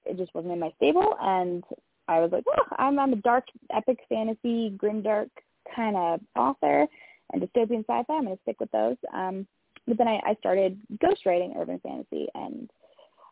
it 0.06 0.16
just 0.16 0.34
wasn't 0.34 0.52
in 0.52 0.60
my 0.60 0.72
stable, 0.76 1.16
and 1.20 1.64
I 2.08 2.20
was 2.20 2.30
like, 2.32 2.44
well, 2.46 2.66
I'm 2.78 2.98
I'm 2.98 3.12
a 3.12 3.16
dark 3.16 3.44
epic 3.74 3.98
fantasy, 4.08 4.70
grimdark 4.76 5.28
kind 5.74 5.96
of 5.96 6.20
author, 6.36 6.86
and 7.32 7.42
dystopian 7.42 7.80
sci-fi. 7.80 8.04
I'm 8.14 8.24
going 8.24 8.36
to 8.36 8.42
stick 8.42 8.60
with 8.60 8.70
those. 8.70 8.96
Um, 9.12 9.46
but 9.86 9.98
then 9.98 10.08
I, 10.08 10.20
I 10.24 10.34
started 10.38 10.80
ghostwriting 11.02 11.56
urban 11.56 11.80
fantasy, 11.80 12.28
and 12.34 12.70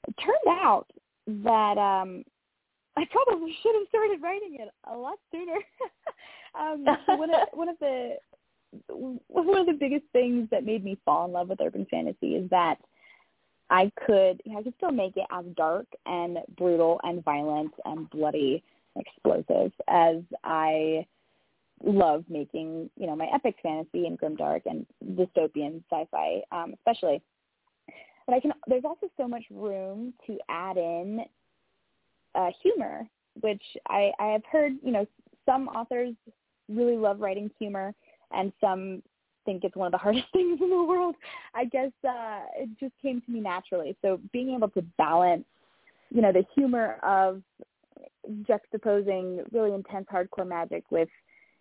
it 0.09 0.15
turned 0.19 0.59
out 0.61 0.87
that 1.27 1.79
um, 1.79 2.25
I 2.97 3.05
probably 3.11 3.57
should 3.63 3.75
have 3.75 3.89
started 3.89 4.23
writing 4.23 4.57
it 4.61 4.69
a 4.91 4.97
lot 4.97 5.19
sooner. 5.31 5.59
um, 6.59 6.85
one 7.19 7.31
of 7.31 7.41
one 7.53 7.69
of 7.69 7.77
the 7.81 8.17
one 9.29 9.59
of 9.59 9.67
the 9.67 9.77
biggest 9.79 10.05
things 10.13 10.49
that 10.51 10.65
made 10.65 10.85
me 10.85 10.99
fall 11.05 11.27
in 11.27 11.33
love 11.33 11.49
with 11.49 11.61
urban 11.61 11.87
fantasy 11.91 12.37
is 12.37 12.49
that 12.51 12.77
I 13.71 13.91
could 14.07 14.43
I 14.57 14.63
could 14.63 14.75
still 14.77 14.93
make 14.93 15.17
it 15.17 15.27
as 15.31 15.45
dark 15.57 15.87
and 16.07 16.39
brutal 16.57 17.01
and 17.03 17.25
violent 17.25 17.73
and 17.85 18.09
bloody 18.11 18.63
and 18.95 19.05
explosive 19.07 19.73
as 19.89 20.17
I 20.45 21.07
love 21.85 22.25
making, 22.29 22.91
you 22.97 23.07
know, 23.07 23.17
my 23.17 23.27
epic 23.35 23.57
fantasy 23.63 24.07
and 24.07 24.19
grimdark 24.21 24.63
and 24.67 24.87
dystopian 25.13 25.83
sci-fi, 25.91 26.43
um, 26.53 26.75
especially. 26.75 27.23
But 28.27 28.35
I 28.35 28.41
can 28.41 28.53
there's 28.67 28.85
also 28.85 29.09
so 29.17 29.27
much 29.27 29.45
room 29.51 30.15
to 30.27 30.39
add 30.49 30.77
in 30.77 31.25
uh, 32.35 32.51
humor, 32.63 33.07
which 33.41 33.63
I, 33.89 34.13
I 34.19 34.27
have 34.27 34.43
heard, 34.51 34.75
you 34.85 34.93
know, 34.93 35.07
some 35.47 35.69
authors 35.69 36.15
really 36.69 36.97
love 36.97 37.21
writing 37.21 37.51
humor 37.59 37.95
and 38.33 38.53
some 38.61 39.03
think 39.45 39.65
it's 39.65 39.77
one 39.77 39.87
of 39.87 39.93
the 39.93 39.99
hardest 40.03 40.27
things 40.33 40.61
in 40.61 40.71
the 40.71 40.83
world. 40.83 41.15
I 41.55 41.65
guess 41.65 41.91
uh, 42.07 42.41
it 42.57 42.71
just 42.79 42.93
came 43.01 43.21
to 43.23 43.31
me 43.31 43.41
naturally. 43.41 43.97
So 44.03 44.21
being 44.33 44.55
able 44.55 44.69
to 44.71 44.83
balance, 44.99 45.45
you 46.11 46.23
know, 46.23 46.33
the 46.33 46.45
humor 46.55 46.99
of 47.03 47.43
juxtaposing 48.43 49.45
really 49.53 49.75
intense 49.75 50.07
hardcore 50.13 50.47
magic 50.47 50.85
with, 50.91 51.09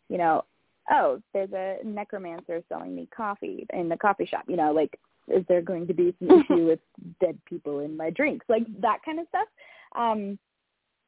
you 0.09 0.17
know, 0.17 0.43
oh, 0.91 1.21
there's 1.33 1.51
a 1.53 1.77
necromancer 1.83 2.61
selling 2.69 2.95
me 2.95 3.07
coffee 3.15 3.65
in 3.73 3.89
the 3.89 3.97
coffee 3.97 4.25
shop. 4.25 4.43
You 4.47 4.57
know, 4.57 4.71
like 4.71 4.97
is 5.27 5.45
there 5.47 5.61
going 5.61 5.87
to 5.87 5.93
be 5.93 6.13
some 6.19 6.41
issue 6.49 6.67
with 6.67 6.79
dead 7.19 7.37
people 7.45 7.79
in 7.79 7.95
my 7.95 8.09
drinks? 8.09 8.45
Like 8.49 8.63
that 8.81 8.99
kind 9.03 9.19
of 9.19 9.27
stuff. 9.29 9.47
Um, 9.95 10.37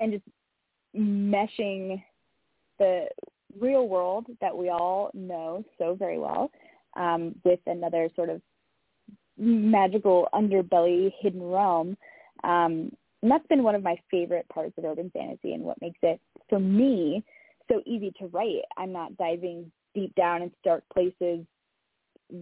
and 0.03 0.13
just 0.13 0.23
meshing 0.95 2.03
the 2.79 3.07
real 3.59 3.87
world 3.87 4.25
that 4.41 4.55
we 4.55 4.69
all 4.69 5.09
know 5.13 5.63
so 5.77 5.95
very 5.95 6.19
well 6.19 6.51
um, 6.95 7.35
with 7.43 7.59
another 7.65 8.09
sort 8.15 8.29
of 8.29 8.41
magical 9.37 10.27
underbelly 10.33 11.11
hidden 11.19 11.41
realm. 11.41 11.97
Um, 12.43 12.91
and 13.21 13.31
that's 13.31 13.47
been 13.47 13.63
one 13.63 13.75
of 13.75 13.83
my 13.83 13.95
favorite 14.11 14.47
parts 14.49 14.73
of 14.77 14.83
urban 14.83 15.09
fantasy 15.11 15.53
and 15.53 15.63
what 15.63 15.81
makes 15.81 15.99
it, 16.03 16.19
for 16.49 16.59
me, 16.59 17.23
so 17.71 17.81
easy 17.85 18.11
to 18.19 18.27
write. 18.27 18.63
I'm 18.77 18.91
not 18.91 19.17
diving 19.17 19.71
deep 19.95 20.13
down 20.15 20.41
into 20.41 20.55
dark 20.63 20.83
places 20.93 21.45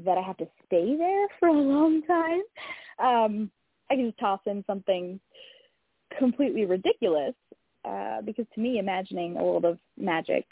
that 0.06 0.18
I 0.18 0.22
have 0.22 0.38
to 0.38 0.48
stay 0.65 0.96
there 0.98 1.27
for 1.39 1.50
a 1.50 1.53
long 1.53 2.01
time. 2.03 2.41
Um, 3.00 3.51
I 3.89 3.96
can 3.96 4.08
just 4.08 4.20
toss 4.20 4.39
in 4.46 4.63
something 4.65 5.20
completely 6.18 6.65
ridiculous 6.65 7.34
uh, 7.86 8.22
because 8.22 8.46
to 8.53 8.62
me, 8.62 8.80
imagining 8.80 9.38
a 9.38 9.44
world 9.44 9.65
of 9.65 9.77
magic 9.98 10.46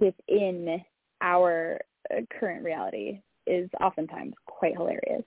within 0.00 0.82
our 1.20 1.78
uh, 2.10 2.20
current 2.38 2.64
reality 2.64 3.20
is 3.46 3.68
oftentimes 3.80 4.34
quite 4.46 4.74
hilarious. 4.74 5.24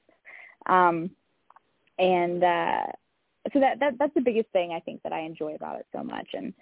Um, 0.66 1.12
and 1.98 2.44
uh, 2.44 2.86
so 3.54 3.60
that, 3.60 3.80
that 3.80 3.94
that's 4.00 4.14
the 4.14 4.22
biggest 4.22 4.50
thing 4.50 4.72
I 4.72 4.80
think 4.80 5.02
that 5.04 5.14
I 5.14 5.22
enjoy 5.22 5.56
about 5.56 5.80
it 5.80 5.86
so 5.96 6.04
much. 6.04 6.28
And 6.34 6.54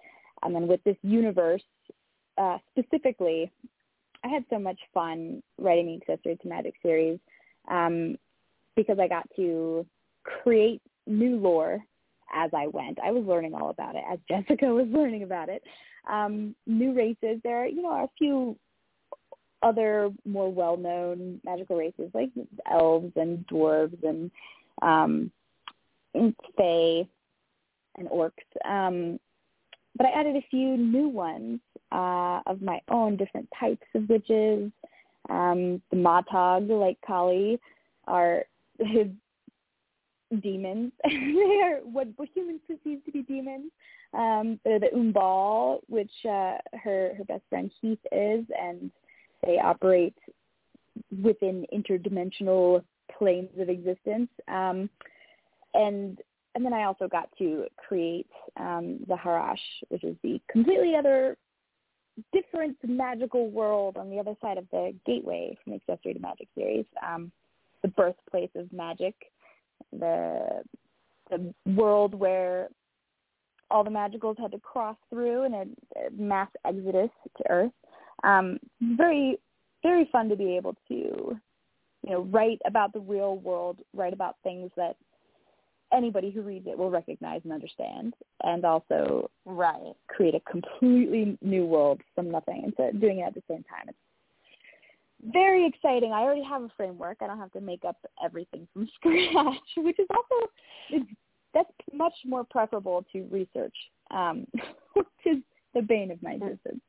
and 0.43 0.53
then 0.53 0.67
with 0.67 0.83
this 0.83 0.97
universe 1.01 1.63
uh, 2.37 2.57
specifically, 2.71 3.51
I 4.23 4.27
had 4.27 4.45
so 4.49 4.59
much 4.59 4.79
fun 4.93 5.41
writing 5.57 5.87
the 5.87 6.13
Accessory 6.13 6.37
to 6.37 6.47
Magic 6.47 6.73
series 6.83 7.19
um, 7.69 8.17
because 8.75 8.99
I 8.99 9.07
got 9.07 9.27
to 9.35 9.85
create 10.23 10.81
new 11.05 11.37
lore 11.37 11.79
as 12.33 12.51
I 12.53 12.67
went. 12.67 12.99
I 13.03 13.11
was 13.11 13.25
learning 13.25 13.53
all 13.53 13.69
about 13.69 13.95
it 13.95 14.03
as 14.11 14.19
Jessica 14.29 14.67
was 14.67 14.87
learning 14.89 15.23
about 15.23 15.49
it. 15.49 15.63
Um, 16.09 16.55
new 16.65 16.93
races. 16.93 17.39
There, 17.43 17.63
are, 17.63 17.67
you 17.67 17.81
know, 17.81 17.91
a 17.91 18.09
few 18.17 18.57
other 19.63 20.11
more 20.25 20.51
well-known 20.51 21.41
magical 21.43 21.77
races 21.77 22.11
like 22.13 22.29
elves 22.71 23.11
and 23.15 23.45
dwarves 23.47 24.03
and 24.03 24.29
um, 24.83 25.31
and 26.13 26.35
fae 26.55 27.07
and 27.97 28.07
orcs. 28.09 28.31
Um, 28.63 29.19
but 29.95 30.05
I 30.05 30.11
added 30.11 30.35
a 30.35 30.45
few 30.49 30.77
new 30.77 31.09
ones 31.09 31.59
uh, 31.91 32.41
of 32.45 32.61
my 32.61 32.79
own, 32.89 33.17
different 33.17 33.49
types 33.59 33.85
of 33.95 34.07
witches. 34.07 34.71
Um, 35.29 35.81
the 35.89 35.97
Matog, 35.97 36.69
like 36.69 36.97
Kali, 37.05 37.59
are 38.07 38.45
demons. 40.41 40.91
they 41.03 41.61
are 41.63 41.77
what, 41.83 42.07
humans 42.33 42.61
perceive 42.67 43.03
to 43.05 43.11
be 43.11 43.21
demons. 43.23 43.71
Um, 44.13 44.59
they're 44.63 44.79
the 44.79 44.89
Umbal, 44.95 45.79
which 45.87 46.11
uh, 46.25 46.57
her 46.83 47.13
her 47.17 47.23
best 47.27 47.43
friend 47.49 47.71
Heath 47.81 47.99
is, 48.11 48.45
and 48.59 48.91
they 49.45 49.59
operate 49.59 50.15
within 51.21 51.65
interdimensional 51.73 52.83
planes 53.17 53.49
of 53.59 53.69
existence. 53.69 54.29
Um, 54.47 54.89
and 55.73 56.19
and 56.55 56.65
then 56.65 56.73
I 56.73 56.85
also 56.85 57.07
got 57.07 57.29
to 57.37 57.65
create 57.77 58.29
um, 58.59 58.99
the 59.07 59.15
Harash, 59.15 59.57
which 59.89 60.03
is 60.03 60.15
the 60.23 60.41
completely 60.49 60.95
other 60.95 61.37
different 62.33 62.75
magical 62.83 63.49
world 63.49 63.97
on 63.97 64.09
the 64.09 64.19
other 64.19 64.35
side 64.41 64.57
of 64.57 64.65
the 64.71 64.95
gateway 65.05 65.55
from 65.63 65.73
the 65.73 65.93
Accessory 65.93 66.13
to 66.13 66.19
Magic 66.19 66.47
series, 66.55 66.85
um, 67.05 67.31
the 67.83 67.89
birthplace 67.89 68.49
of 68.55 68.71
magic, 68.73 69.13
the 69.91 70.63
the 71.29 71.53
world 71.65 72.13
where 72.13 72.69
all 73.69 73.83
the 73.83 73.89
magicals 73.89 74.39
had 74.39 74.51
to 74.51 74.59
cross 74.59 74.95
through 75.09 75.43
in 75.43 75.53
a, 75.53 75.61
a 75.99 76.11
mass 76.17 76.49
exodus 76.65 77.09
to 77.37 77.43
Earth. 77.49 77.71
Um, 78.23 78.59
very, 78.81 79.37
very 79.83 80.07
fun 80.11 80.29
to 80.29 80.35
be 80.35 80.55
able 80.55 80.75
to, 80.87 80.93
you 80.93 81.39
know, 82.09 82.21
write 82.21 82.59
about 82.65 82.93
the 82.93 82.99
real 82.99 83.37
world, 83.39 83.79
write 83.93 84.13
about 84.13 84.37
things 84.43 84.71
that 84.77 84.95
anybody 85.93 86.31
who 86.31 86.41
reads 86.41 86.67
it 86.67 86.77
will 86.77 86.89
recognize 86.89 87.41
and 87.43 87.53
understand, 87.53 88.13
and 88.43 88.65
also 88.65 89.29
right 89.45 89.93
create 90.07 90.35
a 90.35 90.51
completely 90.51 91.37
new 91.41 91.65
world 91.65 92.01
from 92.15 92.31
nothing. 92.31 92.61
And 92.63 92.73
so 92.77 92.97
doing 92.97 93.19
it 93.19 93.23
at 93.23 93.33
the 93.33 93.43
same 93.49 93.63
time, 93.63 93.87
it's 93.87 93.97
very 95.23 95.65
exciting. 95.65 96.11
I 96.11 96.21
already 96.21 96.43
have 96.43 96.63
a 96.63 96.69
framework. 96.77 97.17
I 97.21 97.27
don't 97.27 97.39
have 97.39 97.51
to 97.53 97.61
make 97.61 97.83
up 97.85 97.97
everything 98.23 98.67
from 98.73 98.87
scratch, 98.95 99.57
which 99.77 99.99
is 99.99 100.07
also 100.15 101.05
that's 101.53 101.69
much 101.93 102.13
more 102.25 102.43
preferable 102.43 103.05
to 103.13 103.23
research, 103.31 103.75
um, 104.11 104.45
which 104.93 105.07
is 105.25 105.37
the 105.73 105.81
bane 105.81 106.11
of 106.11 106.21
my 106.21 106.33
existence. 106.33 106.81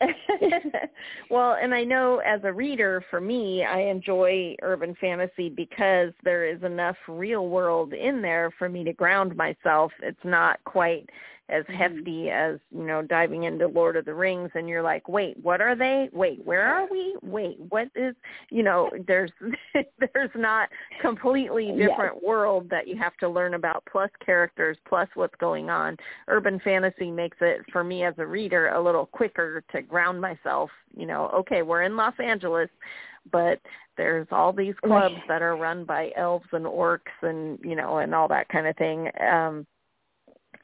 well, 1.30 1.56
and 1.60 1.74
I 1.74 1.84
know 1.84 2.22
as 2.26 2.40
a 2.44 2.52
reader, 2.52 3.04
for 3.10 3.20
me, 3.20 3.64
I 3.64 3.80
enjoy 3.82 4.56
urban 4.62 4.94
fantasy 4.98 5.50
because 5.50 6.12
there 6.24 6.46
is 6.46 6.62
enough 6.62 6.96
real 7.06 7.48
world 7.48 7.92
in 7.92 8.22
there 8.22 8.50
for 8.58 8.68
me 8.68 8.82
to 8.84 8.94
ground 8.94 9.36
myself. 9.36 9.92
It's 10.02 10.24
not 10.24 10.62
quite 10.64 11.08
as 11.50 11.64
mm-hmm. 11.64 11.74
hefty 11.74 12.30
as 12.30 12.58
you 12.70 12.84
know 12.84 13.02
diving 13.02 13.44
into 13.44 13.66
Lord 13.66 13.96
of 13.96 14.04
the 14.04 14.14
Rings, 14.14 14.50
and 14.54 14.68
you're 14.68 14.82
like, 14.82 15.08
wait, 15.08 15.36
what 15.42 15.60
are 15.60 15.74
they? 15.74 16.08
Wait, 16.12 16.44
where 16.44 16.66
are 16.66 16.86
we? 16.90 17.16
Wait, 17.22 17.58
what 17.68 17.88
is? 17.94 18.14
You 18.50 18.62
know, 18.62 18.90
there's 19.06 19.30
there's 20.14 20.30
not 20.34 20.68
completely 21.00 21.68
different 21.68 22.16
yes. 22.16 22.24
world 22.24 22.68
that 22.70 22.88
you 22.88 22.96
have 22.96 23.16
to 23.18 23.28
learn 23.28 23.54
about, 23.54 23.82
plus 23.90 24.10
characters, 24.24 24.76
plus 24.88 25.08
what's 25.14 25.36
going 25.36 25.70
on. 25.70 25.96
Urban 26.28 26.60
fantasy 26.62 27.10
makes 27.10 27.38
it 27.40 27.60
for 27.72 27.84
me 27.84 28.04
as 28.04 28.14
a 28.18 28.26
reader 28.26 28.68
a 28.68 28.82
little 28.82 29.06
quicker 29.06 29.62
to 29.72 29.82
ground 29.82 30.20
myself. 30.20 30.70
You 30.96 31.06
know, 31.06 31.28
okay, 31.34 31.62
we're 31.62 31.82
in 31.82 31.96
Los 31.96 32.14
Angeles 32.22 32.68
but 33.30 33.60
there's 33.96 34.26
all 34.30 34.52
these 34.52 34.74
clubs 34.84 35.16
that 35.28 35.42
are 35.42 35.56
run 35.56 35.84
by 35.84 36.10
elves 36.16 36.46
and 36.52 36.64
orcs 36.64 37.00
and 37.22 37.58
you 37.62 37.76
know 37.76 37.98
and 37.98 38.14
all 38.14 38.28
that 38.28 38.48
kind 38.48 38.66
of 38.66 38.74
thing 38.76 39.10
um 39.20 39.66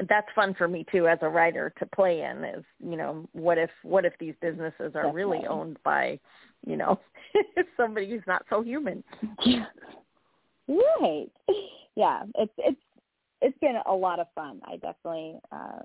that's 0.08 0.28
fun 0.34 0.54
for 0.54 0.68
me 0.68 0.84
too 0.90 1.06
as 1.08 1.18
a 1.22 1.28
writer 1.28 1.72
to 1.78 1.86
play 1.86 2.22
in 2.22 2.44
is 2.44 2.64
you 2.84 2.96
know 2.96 3.26
what 3.32 3.58
if 3.58 3.70
what 3.82 4.04
if 4.04 4.12
these 4.18 4.34
businesses 4.40 4.92
are 4.94 5.04
Definitely. 5.04 5.14
really 5.14 5.46
owned 5.46 5.78
by 5.84 6.18
you 6.66 6.76
know 6.76 7.00
somebody 7.76 8.08
who's 8.10 8.22
not 8.26 8.44
so 8.50 8.62
human. 8.62 9.02
Right. 10.68 11.30
Yeah 11.94 12.24
it's 12.34 12.52
it's 12.58 12.80
it's 13.40 13.58
been 13.60 13.76
a 13.86 13.94
lot 13.94 14.18
of 14.18 14.26
fun. 14.34 14.60
I 14.64 14.72
definitely 14.72 15.38
uh 15.52 15.82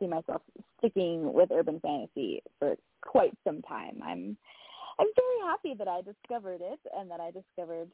see 0.00 0.08
myself 0.08 0.42
sticking 0.78 1.32
with 1.32 1.52
urban 1.52 1.78
fantasy 1.78 2.42
for 2.58 2.74
quite 3.02 3.32
some 3.44 3.62
time. 3.62 4.00
I'm 4.04 4.36
i'm 4.98 5.06
very 5.14 5.48
happy 5.48 5.74
that 5.78 5.88
i 5.88 6.00
discovered 6.02 6.60
it 6.60 6.80
and 6.96 7.10
that 7.10 7.20
i 7.20 7.30
discovered 7.30 7.88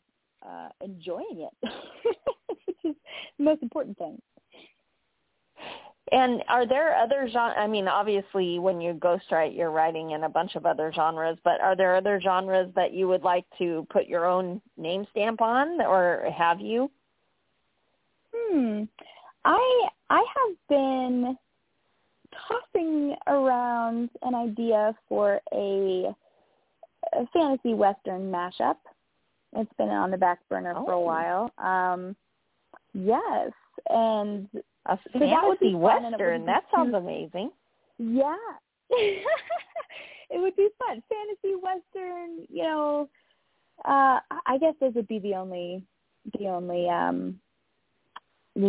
uh 0.47 0.69
enjoying 0.81 1.47
it 1.47 1.71
which 2.67 2.77
is 2.85 2.95
the 3.39 3.45
most 3.45 3.63
important 3.63 3.97
thing 3.99 4.21
and 6.13 6.43
are 6.49 6.67
there 6.67 6.95
other 6.97 7.29
genres? 7.33 7.57
I 7.59 7.67
mean, 7.67 7.89
obviously, 7.89 8.59
when 8.59 8.81
you 8.81 8.95
ghostwrite, 8.95 9.57
you're 9.57 9.71
writing 9.71 10.11
in 10.11 10.25
a 10.25 10.29
bunch 10.29 10.55
of 10.55 10.67
other 10.67 10.93
genres. 10.93 11.39
But 11.45 11.61
are 11.63 11.75
there 11.75 11.97
other 11.97 12.21
genres 12.21 12.71
that 12.75 12.93
you 12.93 13.09
would 13.09 13.23
like 13.23 13.47
to 13.59 13.87
put 13.91 14.07
your 14.07 14.27
own 14.27 14.61
name 14.77 15.07
stamp 15.11 15.41
on, 15.41 15.81
or 15.81 16.29
have 16.37 16.61
you? 16.61 16.91
Hmm. 18.35 18.85
I 19.47 19.89
I 20.11 20.19
have 20.19 20.57
been 20.69 21.39
tossing 22.49 23.17
around 23.27 24.11
an 24.23 24.35
idea 24.35 24.95
for 25.09 25.41
a, 25.55 26.15
a 27.15 27.27
fantasy 27.33 27.73
western 27.73 28.31
mashup. 28.31 28.77
It's 29.57 29.73
been 29.79 29.89
on 29.89 30.11
the 30.11 30.19
back 30.19 30.41
burner 30.51 30.75
oh. 30.77 30.85
for 30.85 30.93
a 30.93 30.97
oh. 30.97 31.01
while. 31.01 31.51
Um, 31.59 32.17
yes, 32.93 33.53
and 33.89 34.49
a 34.87 34.99
so 35.13 35.19
fantasy 35.19 35.75
western. 35.75 36.47
That 36.47 36.65
sounds 36.75 36.93
too, 36.93 36.97
amazing. 36.97 37.51
Yeah. 37.99 38.37
it 38.91 40.41
would 40.41 40.57
be 40.57 40.69
fun. 40.79 41.03
Fantasy 41.09 41.55
western, 41.61 42.47
you 42.51 42.63
know, 42.63 43.09
uh 43.85 44.21
I 44.47 44.59
guess 44.59 44.75
those 44.81 44.95
would 44.95 45.09
be 45.09 45.19
the 45.19 45.35
only 45.35 45.83
the 46.39 46.49
only 46.49 46.89
um 46.89 47.39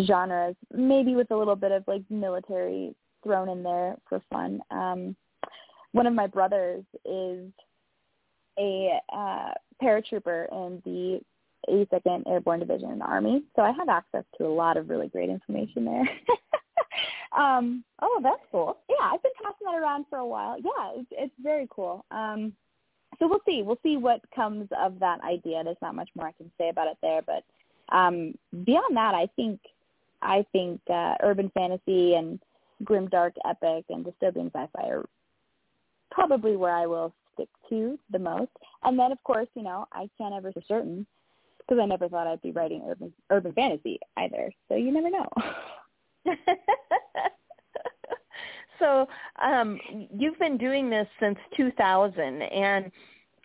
genres. 0.05 0.55
Maybe 0.73 1.15
with 1.15 1.31
a 1.31 1.37
little 1.37 1.55
bit 1.55 1.71
of 1.71 1.83
like 1.87 2.03
military 2.09 2.95
thrown 3.23 3.49
in 3.49 3.63
there 3.63 3.95
for 4.07 4.21
fun. 4.31 4.61
Um 4.71 5.15
one 5.91 6.07
of 6.07 6.13
my 6.13 6.27
brothers 6.27 6.83
is 7.03 7.51
a 8.57 8.99
uh 9.13 9.51
paratrooper 9.83 10.49
in 10.51 10.81
the 10.85 11.21
82nd 11.69 12.27
Airborne 12.27 12.59
Division 12.59 12.91
in 12.91 12.99
the 12.99 13.05
Army. 13.05 13.43
So 13.55 13.61
I 13.61 13.71
have 13.71 13.89
access 13.89 14.23
to 14.37 14.45
a 14.45 14.47
lot 14.47 14.77
of 14.77 14.89
really 14.89 15.07
great 15.07 15.29
information 15.29 15.85
there. 15.85 16.09
um, 17.37 17.83
oh, 18.01 18.19
that's 18.23 18.41
cool. 18.51 18.77
Yeah, 18.89 19.11
I've 19.11 19.23
been 19.23 19.31
tossing 19.41 19.65
that 19.65 19.81
around 19.81 20.05
for 20.09 20.19
a 20.19 20.25
while. 20.25 20.57
Yeah, 20.57 20.91
it's, 20.95 21.09
it's 21.11 21.33
very 21.41 21.67
cool. 21.69 22.05
Um, 22.11 22.53
so 23.19 23.27
we'll 23.27 23.41
see. 23.45 23.61
We'll 23.61 23.79
see 23.83 23.97
what 23.97 24.21
comes 24.35 24.67
of 24.77 24.99
that 24.99 25.21
idea. 25.23 25.63
There's 25.63 25.77
not 25.81 25.95
much 25.95 26.09
more 26.15 26.27
I 26.27 26.33
can 26.33 26.51
say 26.57 26.69
about 26.69 26.87
it 26.87 26.97
there, 27.01 27.21
but 27.21 27.43
um, 27.95 28.33
beyond 28.65 28.95
that, 28.97 29.13
I 29.15 29.27
think 29.35 29.59
I 30.21 30.45
think 30.51 30.81
uh, 30.89 31.15
urban 31.21 31.51
fantasy 31.53 32.15
and 32.15 32.39
grim 32.83 33.07
dark 33.07 33.33
epic 33.47 33.85
and 33.89 34.05
dystopian 34.05 34.47
sci-fi 34.47 34.89
are 34.89 35.05
probably 36.11 36.55
where 36.55 36.75
I 36.75 36.87
will 36.87 37.13
stick 37.33 37.49
to 37.69 37.99
the 38.11 38.19
most. 38.19 38.51
And 38.83 38.97
then, 38.97 39.11
of 39.11 39.23
course, 39.23 39.47
you 39.55 39.63
know, 39.63 39.85
I 39.91 40.09
can't 40.17 40.33
ever 40.33 40.51
for 40.51 40.61
certain 40.67 41.05
because 41.67 41.81
I 41.81 41.85
never 41.85 42.07
thought 42.07 42.27
I'd 42.27 42.41
be 42.41 42.51
writing 42.51 42.83
urban 42.87 43.13
urban 43.29 43.53
fantasy 43.53 43.99
either. 44.17 44.51
So 44.69 44.75
you 44.75 44.91
never 44.91 45.09
know. 45.09 45.27
so 48.79 49.07
um, 49.41 49.79
you've 50.17 50.39
been 50.39 50.57
doing 50.57 50.89
this 50.89 51.07
since 51.19 51.37
2000, 51.55 52.41
and 52.41 52.91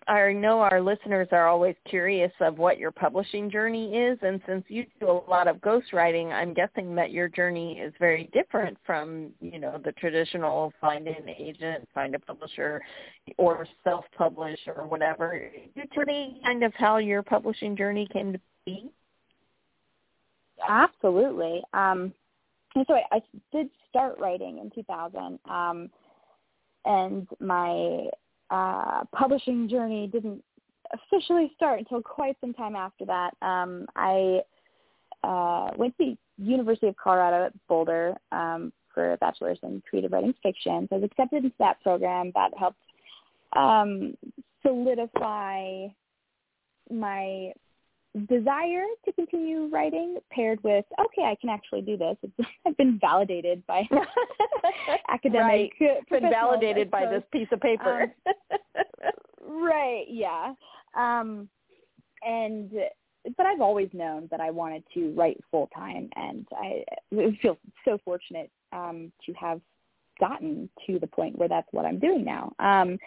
I 0.09 0.33
know 0.33 0.61
our 0.61 0.81
listeners 0.81 1.29
are 1.31 1.47
always 1.47 1.77
curious 1.89 2.33
of 2.41 2.59
what 2.59 2.79
your 2.79 2.91
publishing 2.91 3.51
journey 3.51 3.95
is, 3.97 4.19
and 4.23 4.41
since 4.47 4.65
you 4.69 4.87
do 4.99 5.09
a 5.09 5.31
lot 5.31 5.47
of 5.47 5.59
ghostwriting, 5.59 6.33
I'm 6.33 6.55
guessing 6.55 6.95
that 6.95 7.13
your 7.13 7.29
journey 7.29 7.79
is 7.79 7.93
very 8.01 8.29
different 8.33 8.79
from, 8.85 9.31
you 9.41 9.59
know, 9.59 9.81
the 9.85 9.93
traditional 9.93 10.73
find 10.81 11.07
an 11.07 11.29
agent, 11.29 11.89
find 11.95 12.15
a 12.15 12.19
publisher, 12.19 12.81
or 13.37 13.67
self-publish 13.85 14.59
or 14.67 14.87
whatever. 14.87 15.51
Could 15.53 15.71
you 15.75 15.83
tell 15.95 16.05
me 16.05 16.41
kind 16.45 16.65
of 16.65 16.73
how 16.75 16.97
your 16.97 17.23
publishing 17.23 17.77
journey 17.77 18.09
came 18.13 18.33
to 18.33 18.41
be? 18.65 18.91
Absolutely. 20.67 21.63
Um, 21.73 22.13
so 22.75 22.95
I, 22.95 23.17
I 23.17 23.21
did 23.53 23.69
start 23.89 24.19
writing 24.19 24.59
in 24.59 24.71
2000, 24.71 25.39
um, 25.49 25.91
and 26.85 27.29
my 27.39 28.07
uh, 28.51 29.05
publishing 29.15 29.69
journey 29.69 30.09
didn't 30.09 30.43
officially 30.93 31.53
start 31.57 31.79
until 31.79 32.03
quite 32.03 32.37
some 32.41 32.53
time 32.53 32.75
after 32.75 33.05
that. 33.07 33.31
Um, 33.43 33.87
I 33.97 34.41
uh, 35.23 35.71
went 35.77 35.97
to 35.99 36.17
University 36.39 36.89
of 36.89 36.97
Colorado 36.97 37.47
at 37.47 37.67
Boulder 37.69 38.15
um, 38.33 38.73
for 38.93 39.13
a 39.13 39.17
bachelor's 39.19 39.59
in 39.63 39.83
creative 39.89 40.13
writing 40.13 40.35
fiction. 40.43 40.87
So 40.89 40.97
I 40.97 40.99
was 40.99 41.05
accepted 41.11 41.45
into 41.45 41.57
that 41.59 41.81
program. 41.83 42.33
That 42.35 42.51
helped 42.59 42.83
um, 43.55 44.17
solidify 44.63 45.87
my 46.91 47.53
desire 48.29 48.87
to 49.05 49.13
continue 49.13 49.69
writing 49.69 50.17
paired 50.33 50.63
with 50.65 50.85
okay 51.01 51.23
i 51.23 51.37
can 51.41 51.49
actually 51.49 51.81
do 51.81 51.97
this. 51.97 52.17
It's 52.23 52.49
i've 52.67 52.77
been 52.77 52.99
validated 53.01 53.65
by 53.67 53.89
academic 55.09 55.73
right. 55.81 56.09
been 56.11 56.31
validated 56.31 56.91
by 56.91 57.07
this 57.07 57.23
piece 57.33 57.47
of 57.53 57.61
paper. 57.61 58.13
Um, 58.27 58.35
right 59.63 60.05
yeah. 60.09 60.55
Um 60.97 61.49
and 62.23 62.73
but 63.37 63.47
i've 63.47 63.61
always 63.61 63.89
known 63.93 64.27
that 64.31 64.41
i 64.41 64.51
wanted 64.51 64.83
to 64.95 65.13
write 65.13 65.39
full 65.51 65.69
time 65.75 66.09
and 66.17 66.47
i 66.57 66.83
feel 67.41 67.57
so 67.85 67.99
fortunate 68.05 68.51
um 68.73 69.13
to 69.25 69.33
have 69.35 69.61
gotten 70.19 70.69
to 70.87 70.99
the 70.99 71.07
point 71.07 71.39
where 71.39 71.49
that's 71.49 71.69
what 71.71 71.85
i'm 71.85 72.01
doing 72.01 72.25
now. 72.25 72.53
Um 72.59 72.99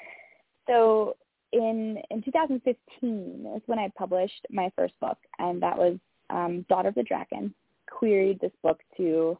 so 0.66 1.18
in 1.54 2.00
in 2.10 2.22
2015 2.24 3.54
is 3.56 3.62
when 3.68 3.80
I 3.80 3.90
published 3.98 4.46
my 4.50 4.72
first 4.76 4.94
book, 5.00 5.18
and 5.40 5.62
that 5.62 5.78
was 5.78 5.98
um, 6.30 6.66
Daughter 6.68 6.90
of 6.90 6.96
the 6.96 7.04
Dragon. 7.04 7.54
Queried 7.90 8.40
this 8.42 8.52
book 8.64 8.80
to 8.98 9.38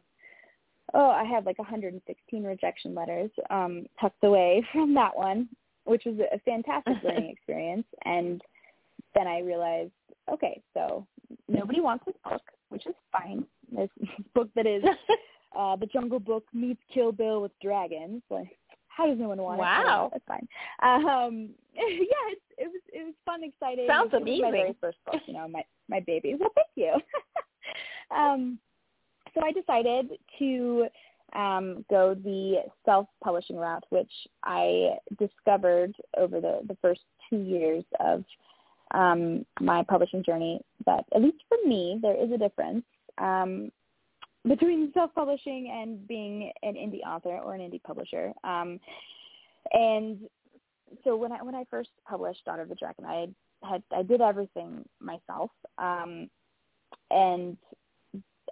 oh, 0.92 1.10
I 1.10 1.24
had 1.24 1.46
like 1.46 1.58
116 1.58 2.44
rejection 2.44 2.94
letters 2.94 3.30
um, 3.50 3.86
tucked 4.00 4.22
away 4.24 4.64
from 4.72 4.94
that 4.94 5.16
one, 5.16 5.48
which 5.84 6.04
was 6.04 6.16
a 6.32 6.38
fantastic 6.40 6.94
learning 7.04 7.30
experience. 7.30 7.86
And 8.04 8.42
then 9.14 9.26
I 9.26 9.40
realized, 9.40 9.92
okay, 10.32 10.60
so 10.74 11.06
nobody 11.48 11.80
wants 11.80 12.04
this 12.06 12.16
book, 12.28 12.42
which 12.68 12.86
is 12.86 12.94
fine. 13.12 13.44
This 13.72 13.90
book 14.34 14.48
that 14.54 14.66
is 14.66 14.82
uh, 15.56 15.76
the 15.76 15.86
Jungle 15.86 16.20
Book 16.20 16.44
meets 16.52 16.80
Kill 16.92 17.12
Bill 17.12 17.40
with 17.40 17.52
dragons. 17.62 18.22
Like, 18.30 18.56
how 18.96 19.06
does 19.06 19.18
no 19.18 19.28
one 19.28 19.38
want 19.38 19.58
wow. 19.58 19.80
it? 19.80 19.84
Wow, 19.84 20.10
that's 20.12 20.24
fine. 20.26 20.48
Um, 20.82 21.50
yeah, 21.74 21.82
it, 21.86 22.38
it 22.58 22.66
was 22.68 22.80
it 22.92 23.04
was 23.04 23.14
fun, 23.26 23.42
exciting. 23.42 23.86
Sounds 23.88 24.10
it 24.12 24.22
amazing. 24.22 24.42
my 24.42 24.50
very 24.50 24.76
first 24.80 24.98
book, 25.04 25.20
you 25.26 25.34
know, 25.34 25.48
my 25.48 25.62
my 25.88 26.00
baby. 26.00 26.36
Well, 26.38 26.50
thank 26.54 26.68
you. 26.76 26.94
um, 28.16 28.58
so 29.34 29.40
I 29.42 29.52
decided 29.52 30.10
to 30.38 30.86
um, 31.34 31.84
go 31.90 32.14
the 32.14 32.62
self-publishing 32.84 33.56
route, 33.56 33.84
which 33.90 34.10
I 34.44 34.96
discovered 35.18 35.94
over 36.16 36.40
the 36.40 36.60
the 36.68 36.76
first 36.80 37.00
two 37.28 37.38
years 37.38 37.84
of 37.98 38.24
um, 38.92 39.44
my 39.60 39.82
publishing 39.88 40.22
journey. 40.22 40.60
That 40.86 41.04
at 41.14 41.22
least 41.22 41.42
for 41.48 41.68
me, 41.68 41.98
there 42.00 42.16
is 42.16 42.30
a 42.30 42.38
difference. 42.38 42.84
Um, 43.18 43.72
between 44.46 44.90
self-publishing 44.92 45.70
and 45.72 46.06
being 46.06 46.52
an 46.62 46.74
indie 46.74 47.06
author 47.06 47.38
or 47.38 47.54
an 47.54 47.60
indie 47.60 47.82
publisher. 47.82 48.32
Um, 48.44 48.78
and 49.72 50.18
so 51.02 51.16
when 51.16 51.32
I 51.32 51.42
when 51.42 51.54
I 51.54 51.64
first 51.70 51.90
published 52.08 52.44
Daughter 52.44 52.62
of 52.62 52.68
the 52.68 52.74
Dragon, 52.74 53.04
I 53.06 53.28
had 53.62 53.82
I 53.90 54.02
did 54.02 54.20
everything 54.20 54.84
myself, 55.00 55.50
um, 55.78 56.28
and 57.10 57.56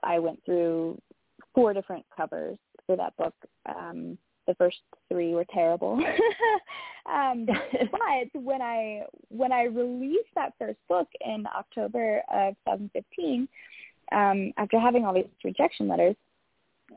I 0.03 0.19
went 0.19 0.43
through 0.45 1.01
four 1.55 1.75
different 1.75 2.05
covers 2.17 2.59
for 2.87 2.97
that 2.97 3.17
book. 3.17 3.35
Um, 3.67 4.19
the 4.47 4.55
first 4.55 4.79
three 5.09 5.35
were 5.35 5.47
terrible, 5.53 6.03
um, 7.07 7.47
but 7.47 8.43
when 8.43 8.63
I 8.63 9.03
when 9.29 9.53
I 9.53 9.65
released 9.65 10.31
that 10.35 10.55
first 10.59 10.79
book 10.89 11.09
in 11.21 11.45
October 11.55 12.23
of 12.33 12.55
2015 12.67 13.47
um, 14.11 14.53
after 14.57 14.79
having 14.79 15.05
all 15.05 15.15
these 15.15 15.25
rejection 15.45 15.89
letters, 15.89 16.17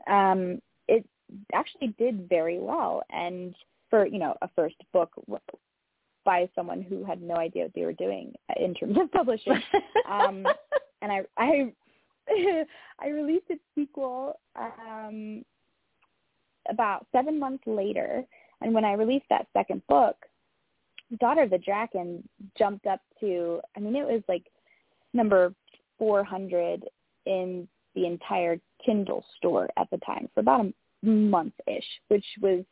um, 0.08 0.60
it 0.88 1.04
actually 1.52 1.94
did 1.98 2.28
very 2.28 2.58
well. 2.58 3.02
And 3.10 3.54
for 3.90 4.06
you 4.06 4.18
know 4.18 4.34
a 4.42 4.48
first 4.56 4.76
book 4.92 5.10
by 6.24 6.48
someone 6.54 6.82
who 6.82 7.04
had 7.04 7.22
no 7.22 7.36
idea 7.36 7.64
what 7.64 7.74
they 7.74 7.84
were 7.84 7.92
doing 7.92 8.34
in 8.56 8.74
terms 8.74 8.96
of 9.00 9.10
publishing, 9.12 9.62
um, 10.10 10.46
and 11.02 11.12
I 11.12 11.22
I 11.36 11.72
I 13.00 13.08
released 13.08 13.46
its 13.48 13.62
sequel 13.74 14.38
um, 14.56 15.44
about 16.68 17.06
seven 17.12 17.38
months 17.38 17.64
later. 17.66 18.24
And 18.60 18.72
when 18.72 18.84
I 18.84 18.94
released 18.94 19.26
that 19.30 19.46
second 19.52 19.82
book, 19.86 20.16
Daughter 21.20 21.42
of 21.42 21.50
the 21.50 21.58
Dragon 21.58 22.26
jumped 22.58 22.86
up 22.86 23.00
to, 23.20 23.60
I 23.76 23.80
mean, 23.80 23.94
it 23.94 24.06
was 24.06 24.22
like 24.28 24.44
number 25.12 25.54
400 25.98 26.84
in 27.26 27.68
the 27.94 28.06
entire 28.06 28.58
Kindle 28.84 29.24
store 29.36 29.68
at 29.76 29.88
the 29.90 29.98
time 29.98 30.28
for 30.34 30.40
about 30.40 30.66
a 30.66 31.06
month-ish, 31.06 31.84
which 32.08 32.24
was 32.40 32.64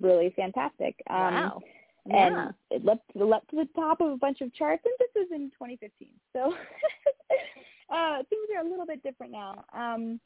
really 0.00 0.32
fantastic. 0.36 0.94
Um, 1.10 1.16
wow. 1.16 1.60
Yeah. 2.06 2.26
And 2.26 2.54
it 2.70 2.84
leapt, 2.84 3.10
it 3.14 3.22
leapt 3.22 3.50
to 3.50 3.56
the 3.56 3.68
top 3.74 4.00
of 4.00 4.12
a 4.12 4.16
bunch 4.16 4.40
of 4.40 4.54
charts, 4.54 4.82
and 4.84 4.94
this 4.98 5.08
was 5.14 5.28
in 5.30 5.50
2015. 5.50 6.08
So 6.32 6.54
uh, 7.94 8.22
things 8.30 8.48
are 8.54 8.66
a 8.66 8.68
little 8.68 8.86
bit 8.86 9.02
different 9.02 9.32
now. 9.32 9.64
Um, 9.74 10.20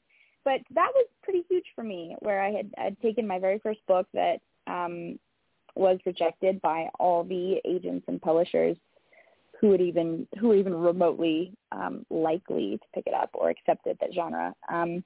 but 0.44 0.60
that 0.74 0.90
was 0.94 1.06
pretty 1.22 1.44
huge 1.48 1.64
for 1.74 1.84
me, 1.84 2.16
where 2.20 2.42
I 2.42 2.50
had 2.50 2.70
I'd 2.78 3.00
taken 3.00 3.26
my 3.26 3.38
very 3.38 3.58
first 3.58 3.80
book 3.86 4.06
that 4.12 4.40
um, 4.66 5.18
was 5.74 5.98
rejected 6.04 6.60
by 6.62 6.88
all 6.98 7.24
the 7.24 7.60
agents 7.64 8.04
and 8.08 8.20
publishers 8.20 8.76
who 9.62 9.68
would 9.68 9.80
even 9.80 10.26
who 10.38 10.48
were 10.48 10.56
even 10.56 10.74
remotely 10.74 11.52
um, 11.70 12.04
likely 12.10 12.78
to 12.78 12.84
pick 12.94 13.06
it 13.06 13.14
up 13.14 13.30
or 13.32 13.48
accept 13.48 13.86
it 13.86 13.96
that 14.00 14.12
genre. 14.12 14.52
Um, 14.68 15.04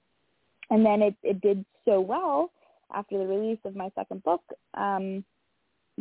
and 0.71 0.85
then 0.85 1.03
it, 1.03 1.15
it 1.23 1.41
did 1.43 1.65
so 1.85 2.01
well 2.01 2.51
after 2.93 3.19
the 3.19 3.27
release 3.27 3.59
of 3.65 3.77
my 3.77 3.91
second 3.95 4.23
book 4.25 4.43
um, 4.75 5.23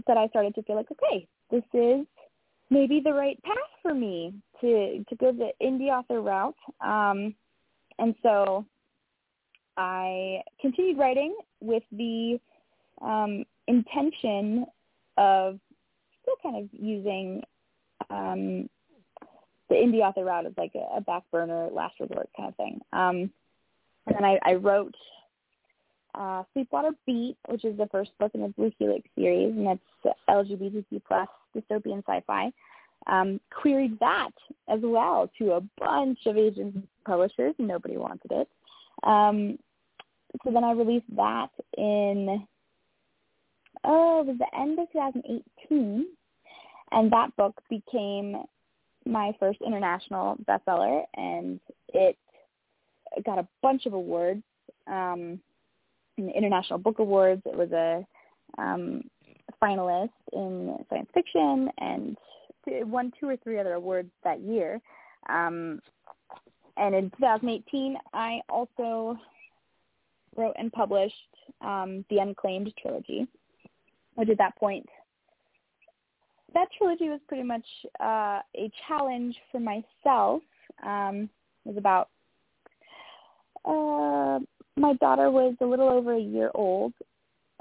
that 0.08 0.18
I 0.18 0.28
started 0.30 0.56
to 0.56 0.63
feel 0.63 0.78
like, 0.78 0.89
okay, 0.89 1.28
this 1.52 1.63
is 1.74 2.06
maybe 2.70 3.02
the 3.04 3.13
right 3.13 3.41
path 3.44 3.56
for 3.82 3.94
me 3.94 4.34
to 4.62 5.04
to 5.08 5.15
go 5.18 5.34
the 5.34 5.52
indie 5.62 5.89
author 5.89 6.22
route. 6.22 6.56
Um, 6.80 7.36
and 8.00 8.15
so 8.24 8.65
I 9.76 10.41
continued 10.62 10.98
writing 10.98 11.36
with 11.60 11.84
the 11.91 12.39
um, 13.02 13.44
intention 13.68 14.65
of 15.18 15.60
still 16.22 16.36
kind 16.41 16.56
of 16.56 16.70
using 16.72 17.44
um, 18.10 18.70
the 19.70 19.76
indie 19.76 20.02
author 20.02 20.24
route 20.24 20.46
is 20.46 20.54
like 20.58 20.74
a, 20.76 21.02
back 21.02 21.24
burner, 21.32 21.70
last 21.72 22.00
resort 22.00 22.30
kind 22.38 22.50
of 22.50 22.56
thing. 22.56 22.80
Um, 22.94 23.32
and 24.08 24.15
then 24.15 24.24
I, 24.24 24.39
I 24.44 24.54
wrote 24.54 24.96
uh, 26.13 26.44
Sleepwater 26.54 26.91
Beat, 27.06 27.38
which 27.48 27.65
is 27.65 27.78
the 27.78 27.88
first 27.91 28.12
book 28.20 28.32
in 28.34 28.41
the 28.41 28.50
Blue 28.50 28.72
Helix 28.78 29.08
series, 29.15 29.56
and 29.56 29.68
that's 29.68 30.15
LGBTQ 30.30 31.02
plus 31.08 31.28
dystopian 31.56 32.04
sci-fi. 32.08 32.52
Um, 33.08 33.39
queried 33.52 34.00
that 34.00 34.32
as 34.68 34.80
well 34.82 35.30
to 35.38 35.54
a 35.54 35.62
bunch 35.78 36.20
of 36.26 36.38
agents 36.38 36.76
and 36.76 36.88
publishers. 37.06 37.54
Nobody 37.60 37.98
wanted 37.98 38.32
it. 38.32 38.48
Um, 39.04 39.60
so 40.44 40.52
then 40.52 40.63
I 40.63 40.72
released 40.72 41.06
that 41.15 41.50
in 41.78 42.46
oh, 43.84 44.22
it 44.22 44.28
was 44.28 44.38
the 44.39 44.60
end 44.60 44.80
of 44.80 44.91
2018, 44.91 46.08
and 46.91 47.12
that 47.12 47.36
book 47.36 47.56
became 47.69 48.43
my 49.06 49.32
first 49.39 49.60
international 49.65 50.38
bestseller, 50.48 51.04
and 51.15 51.60
it 51.93 52.17
got 53.26 53.39
a 53.39 53.48
bunch 53.62 53.86
of 53.86 53.93
awards, 53.93 54.43
um, 54.88 55.39
International 56.17 56.80
Book 56.80 57.00
Awards. 57.00 57.41
It 57.45 57.56
was 57.56 57.71
a 57.71 58.06
um, 58.62 59.04
finalist 59.62 60.10
in 60.34 60.78
science 60.89 61.10
fiction 61.13 61.69
and 61.78 62.17
won 62.67 63.12
two 63.19 63.28
or 63.28 63.38
three 63.38 63.60
other 63.60 63.74
awards 63.74 64.10
that 64.24 64.41
year. 64.41 64.82
Um, 65.30 65.80
and 66.78 66.93
in 66.93 67.10
2018, 67.12 67.98
I 68.13 68.39
also 68.50 69.17
wrote 70.36 70.56
and 70.58 70.71
published 70.71 71.15
um, 71.62 72.04
the 72.10 72.17
Unclaimed 72.17 72.74
trilogy, 72.82 73.28
which 74.15 74.30
at 74.30 74.38
that 74.38 74.56
point, 74.58 74.86
that 76.53 76.67
trilogy 76.77 77.10
was 77.10 77.19
pretty 77.27 77.43
much 77.43 77.65
uh, 77.99 78.39
a 78.55 78.71
challenge 78.88 79.36
for 79.51 79.60
myself. 79.60 80.41
Um, 80.86 81.29
it 81.65 81.69
was 81.69 81.77
about 81.77 82.10
uh, 83.65 84.39
my 84.79 84.93
daughter 84.93 85.31
was 85.31 85.55
a 85.62 85.65
little 85.65 85.89
over 85.89 86.13
a 86.13 86.19
year 86.19 86.51
old 86.53 86.93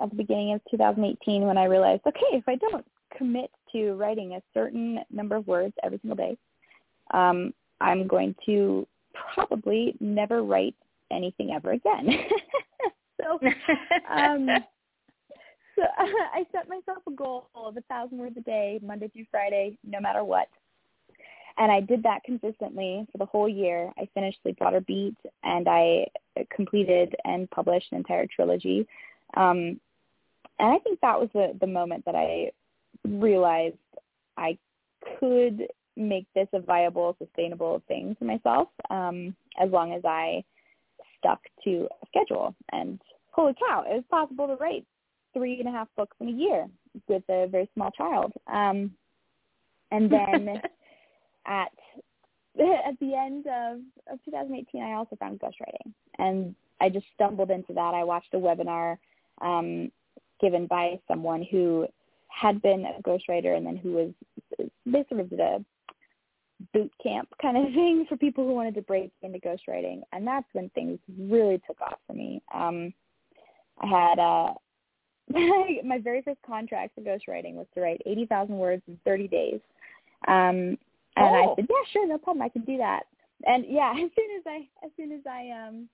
at 0.01 0.11
the 0.11 0.17
beginning 0.17 0.53
of 0.53 0.61
2018 0.71 1.43
when 1.43 1.57
I 1.57 1.65
realized, 1.65 2.03
okay, 2.07 2.21
if 2.33 2.45
I 2.49 2.57
don't 2.57 2.85
commit 3.17 3.51
to 3.73 3.93
writing 3.93 4.33
a 4.33 4.43
certain 4.53 5.01
number 5.11 5.37
of 5.37 5.47
words 5.47 5.75
every 5.83 5.99
single 6.01 6.17
day, 6.17 6.37
um, 7.13 7.55
I'm 7.81 8.07
going 8.07 8.35
to 8.47 8.87
probably 9.35 9.95
never 10.01 10.43
write 10.43 10.75
anything 11.11 11.53
ever 11.53 11.73
again. 11.73 12.09
so, 13.23 13.39
um, 14.15 14.49
so 15.77 15.83
I 15.99 16.45
set 16.53 16.69
myself 16.69 17.03
a 17.07 17.11
goal 17.11 17.49
of 17.55 17.77
a 17.77 17.81
thousand 17.83 18.19
words 18.19 18.37
a 18.37 18.43
day, 18.43 18.81
Monday 18.83 19.09
through 19.09 19.27
Friday, 19.31 19.77
no 19.85 20.01
matter 20.01 20.25
what. 20.25 20.49
And 21.57 21.71
I 21.71 21.81
did 21.81 22.03
that 22.03 22.25
consistently 22.25 23.07
for 23.13 23.19
the 23.19 23.27
whole 23.27 23.49
year. 23.49 23.93
I 23.97 24.09
finished 24.13 24.39
Sleepwater 24.43 24.81
Beat, 24.81 25.17
and 25.45 25.69
I 25.69 26.07
completed 26.55 27.15
and 27.25 27.49
published 27.51 27.93
an 27.93 27.99
entire 27.99 28.27
trilogy. 28.27 28.87
Um, 29.37 29.81
and 30.59 30.69
I 30.69 30.79
think 30.79 31.01
that 31.01 31.19
was 31.19 31.29
the 31.33 31.57
the 31.61 31.67
moment 31.67 32.05
that 32.07 32.15
I 32.15 32.51
realized 33.05 33.77
I 34.37 34.59
could 35.21 35.67
make 35.97 36.27
this 36.35 36.49
a 36.53 36.61
viable, 36.61 37.17
sustainable 37.19 37.83
thing 37.87 38.17
for 38.19 38.25
myself, 38.25 38.69
um, 38.91 39.35
as 39.61 39.71
long 39.71 39.93
as 39.93 40.03
I 40.05 40.43
stuck 41.19 41.41
to 41.65 41.89
a 42.03 42.07
schedule. 42.07 42.55
And 42.73 43.01
holy 43.31 43.55
cow, 43.55 43.85
it 43.89 43.95
was 43.95 44.05
possible 44.11 44.49
to 44.49 44.57
write 44.57 44.85
three 45.35 45.59
and 45.59 45.69
a 45.69 45.73
half 45.73 45.89
books 45.97 46.17
in 46.21 46.29
a 46.29 46.33
year 46.33 46.67
with 47.09 47.23
a 47.29 47.47
very 47.47 47.69
small 47.75 47.91
child. 47.91 48.33
Um, 48.47 48.93
and 49.91 50.11
then 50.11 50.61
at 51.47 51.69
at 52.57 52.99
the 53.01 53.15
end 53.15 53.47
of, 53.47 53.81
of 54.13 54.25
2018, 54.25 54.81
I 54.81 54.93
also 54.93 55.17
found 55.17 55.41
ghostwriting, 55.41 55.93
and 56.19 56.55
I 56.81 56.89
just 56.89 57.07
stumbled 57.15 57.51
into 57.51 57.73
that. 57.73 57.95
I 57.95 58.05
watched 58.05 58.33
a 58.33 58.37
webinar 58.37 58.97
um, 59.41 59.91
given 60.41 60.67
by 60.67 61.01
someone 61.09 61.45
who 61.51 61.87
had 62.29 62.63
been 62.63 62.85
a 62.87 63.03
ghostwriter 63.03 63.57
and 63.57 63.67
then 63.67 63.77
who 63.77 63.93
was 63.93 64.13
they 64.87 65.05
sort 65.09 65.21
of 65.21 65.31
did 65.31 65.41
a 65.41 65.65
boot 66.73 66.93
camp 67.03 67.29
kind 67.43 67.57
of 67.57 67.65
thing 67.75 68.07
for 68.09 68.17
people 68.17 68.47
who 68.47 68.55
wanted 68.55 68.75
to 68.75 68.83
break 68.83 69.11
into 69.23 69.39
ghostwriting, 69.39 70.03
and 70.13 70.27
that's 70.27 70.47
when 70.53 70.69
things 70.71 70.99
really 71.19 71.61
took 71.67 71.81
off 71.81 71.99
for 72.07 72.13
me. 72.13 72.43
Um, 72.55 72.93
I 73.81 73.87
had 73.87 74.19
uh, 74.21 74.55
my 75.85 75.99
very 76.03 76.23
first 76.23 76.41
contract 76.47 76.95
for 76.95 77.01
ghostwriting 77.01 77.55
was 77.55 77.67
to 77.75 77.81
write 77.81 78.01
80,000 78.05 78.57
words 78.57 78.83
in 78.89 78.99
30 79.05 79.29
days. 79.29 79.61
Um, 80.29 80.79
and 81.17 81.27
oh. 81.27 81.53
I 81.53 81.55
said, 81.57 81.67
yeah, 81.69 81.77
sure, 81.93 82.09
no 82.09 82.19
problem. 82.19 82.43
I 82.43 82.49
can 82.49 82.63
do 82.63 82.77
that. 82.79 83.05
And 83.47 83.65
yeah, 83.69 83.93
as 83.97 84.11
soon 84.17 84.37
as 84.37 84.43
I, 84.47 84.69
as 84.85 84.91
soon 84.97 85.13
as 85.13 85.21
I, 85.29 85.51
um, 85.51 85.89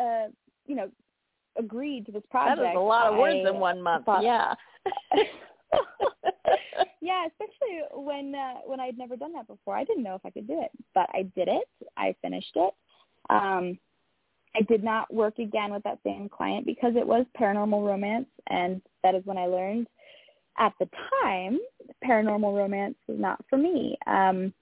uh, 0.00 0.28
you 0.66 0.76
know, 0.76 0.90
agreed 1.58 2.06
to 2.06 2.12
this 2.12 2.22
project. 2.30 2.60
That 2.60 2.70
is 2.70 2.76
a 2.76 2.80
lot 2.80 3.12
of 3.12 3.18
words 3.18 3.46
in 3.46 3.58
one 3.58 3.80
month. 3.82 4.06
Thought, 4.06 4.22
yeah. 4.22 4.54
yeah, 7.00 7.26
especially 7.26 7.82
when 7.94 8.34
uh, 8.34 8.60
when 8.66 8.80
I'd 8.80 8.98
never 8.98 9.16
done 9.16 9.32
that 9.34 9.46
before. 9.46 9.76
I 9.76 9.84
didn't 9.84 10.02
know 10.02 10.14
if 10.14 10.24
I 10.24 10.30
could 10.30 10.46
do 10.46 10.62
it, 10.62 10.70
but 10.94 11.08
I 11.12 11.22
did 11.36 11.48
it. 11.48 11.68
I 11.96 12.14
finished 12.22 12.52
it. 12.54 12.74
Um, 13.30 13.78
I 14.54 14.62
did 14.62 14.84
not 14.84 15.12
work 15.12 15.38
again 15.38 15.72
with 15.72 15.82
that 15.84 15.98
same 16.04 16.28
client 16.28 16.66
because 16.66 16.94
it 16.96 17.06
was 17.06 17.24
paranormal 17.38 17.86
romance, 17.86 18.28
and 18.48 18.82
that 19.02 19.14
is 19.14 19.24
when 19.24 19.38
I 19.38 19.46
learned 19.46 19.86
at 20.58 20.72
the 20.78 20.88
time 21.22 21.58
paranormal 22.04 22.54
romance 22.56 22.96
was 23.08 23.18
not 23.18 23.42
for 23.48 23.56
me. 23.56 23.96
Um, 24.06 24.52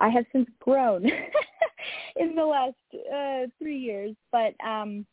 I 0.00 0.08
have 0.08 0.24
since 0.32 0.48
grown 0.60 1.04
in 2.16 2.34
the 2.34 2.44
last 2.44 2.74
uh, 2.94 3.46
three 3.58 3.78
years, 3.78 4.14
but 4.32 4.54
um, 4.64 5.06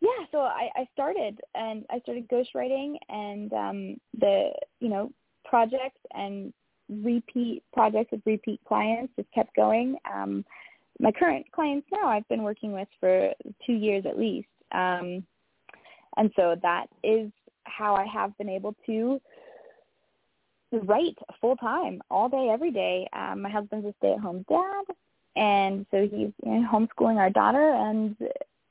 yeah, 0.00 0.26
so 0.32 0.40
I, 0.40 0.68
I 0.76 0.86
started 0.92 1.40
and 1.54 1.84
I 1.90 1.98
started 2.00 2.28
ghostwriting 2.28 2.96
and 3.08 3.52
um, 3.52 3.96
the 4.18 4.50
you 4.80 4.88
know 4.88 5.10
projects 5.44 6.00
and 6.14 6.52
repeat 6.88 7.62
projects 7.72 8.12
with 8.12 8.20
repeat 8.26 8.60
clients 8.66 9.12
just 9.16 9.30
kept 9.32 9.54
going. 9.56 9.96
Um, 10.12 10.44
my 11.00 11.12
current 11.12 11.46
clients 11.52 11.86
now 11.92 12.08
I've 12.08 12.28
been 12.28 12.42
working 12.42 12.72
with 12.72 12.88
for 13.00 13.32
two 13.66 13.72
years 13.72 14.04
at 14.06 14.18
least, 14.18 14.48
um, 14.72 15.24
and 16.16 16.30
so 16.36 16.56
that 16.62 16.86
is 17.02 17.30
how 17.64 17.94
I 17.94 18.06
have 18.06 18.36
been 18.38 18.48
able 18.48 18.74
to 18.86 19.20
write 20.72 21.16
full 21.40 21.56
time 21.56 22.00
all 22.10 22.28
day 22.28 22.50
every 22.52 22.70
day. 22.70 23.08
Um, 23.12 23.42
my 23.42 23.50
husband's 23.50 23.86
a 23.86 23.94
stay 23.98 24.12
at 24.12 24.20
home 24.20 24.44
dad, 24.48 24.94
and 25.36 25.86
so 25.90 26.02
he's 26.02 26.32
you 26.44 26.60
know, 26.60 26.68
homeschooling 26.72 27.16
our 27.16 27.30
daughter 27.30 27.74
and 27.74 28.16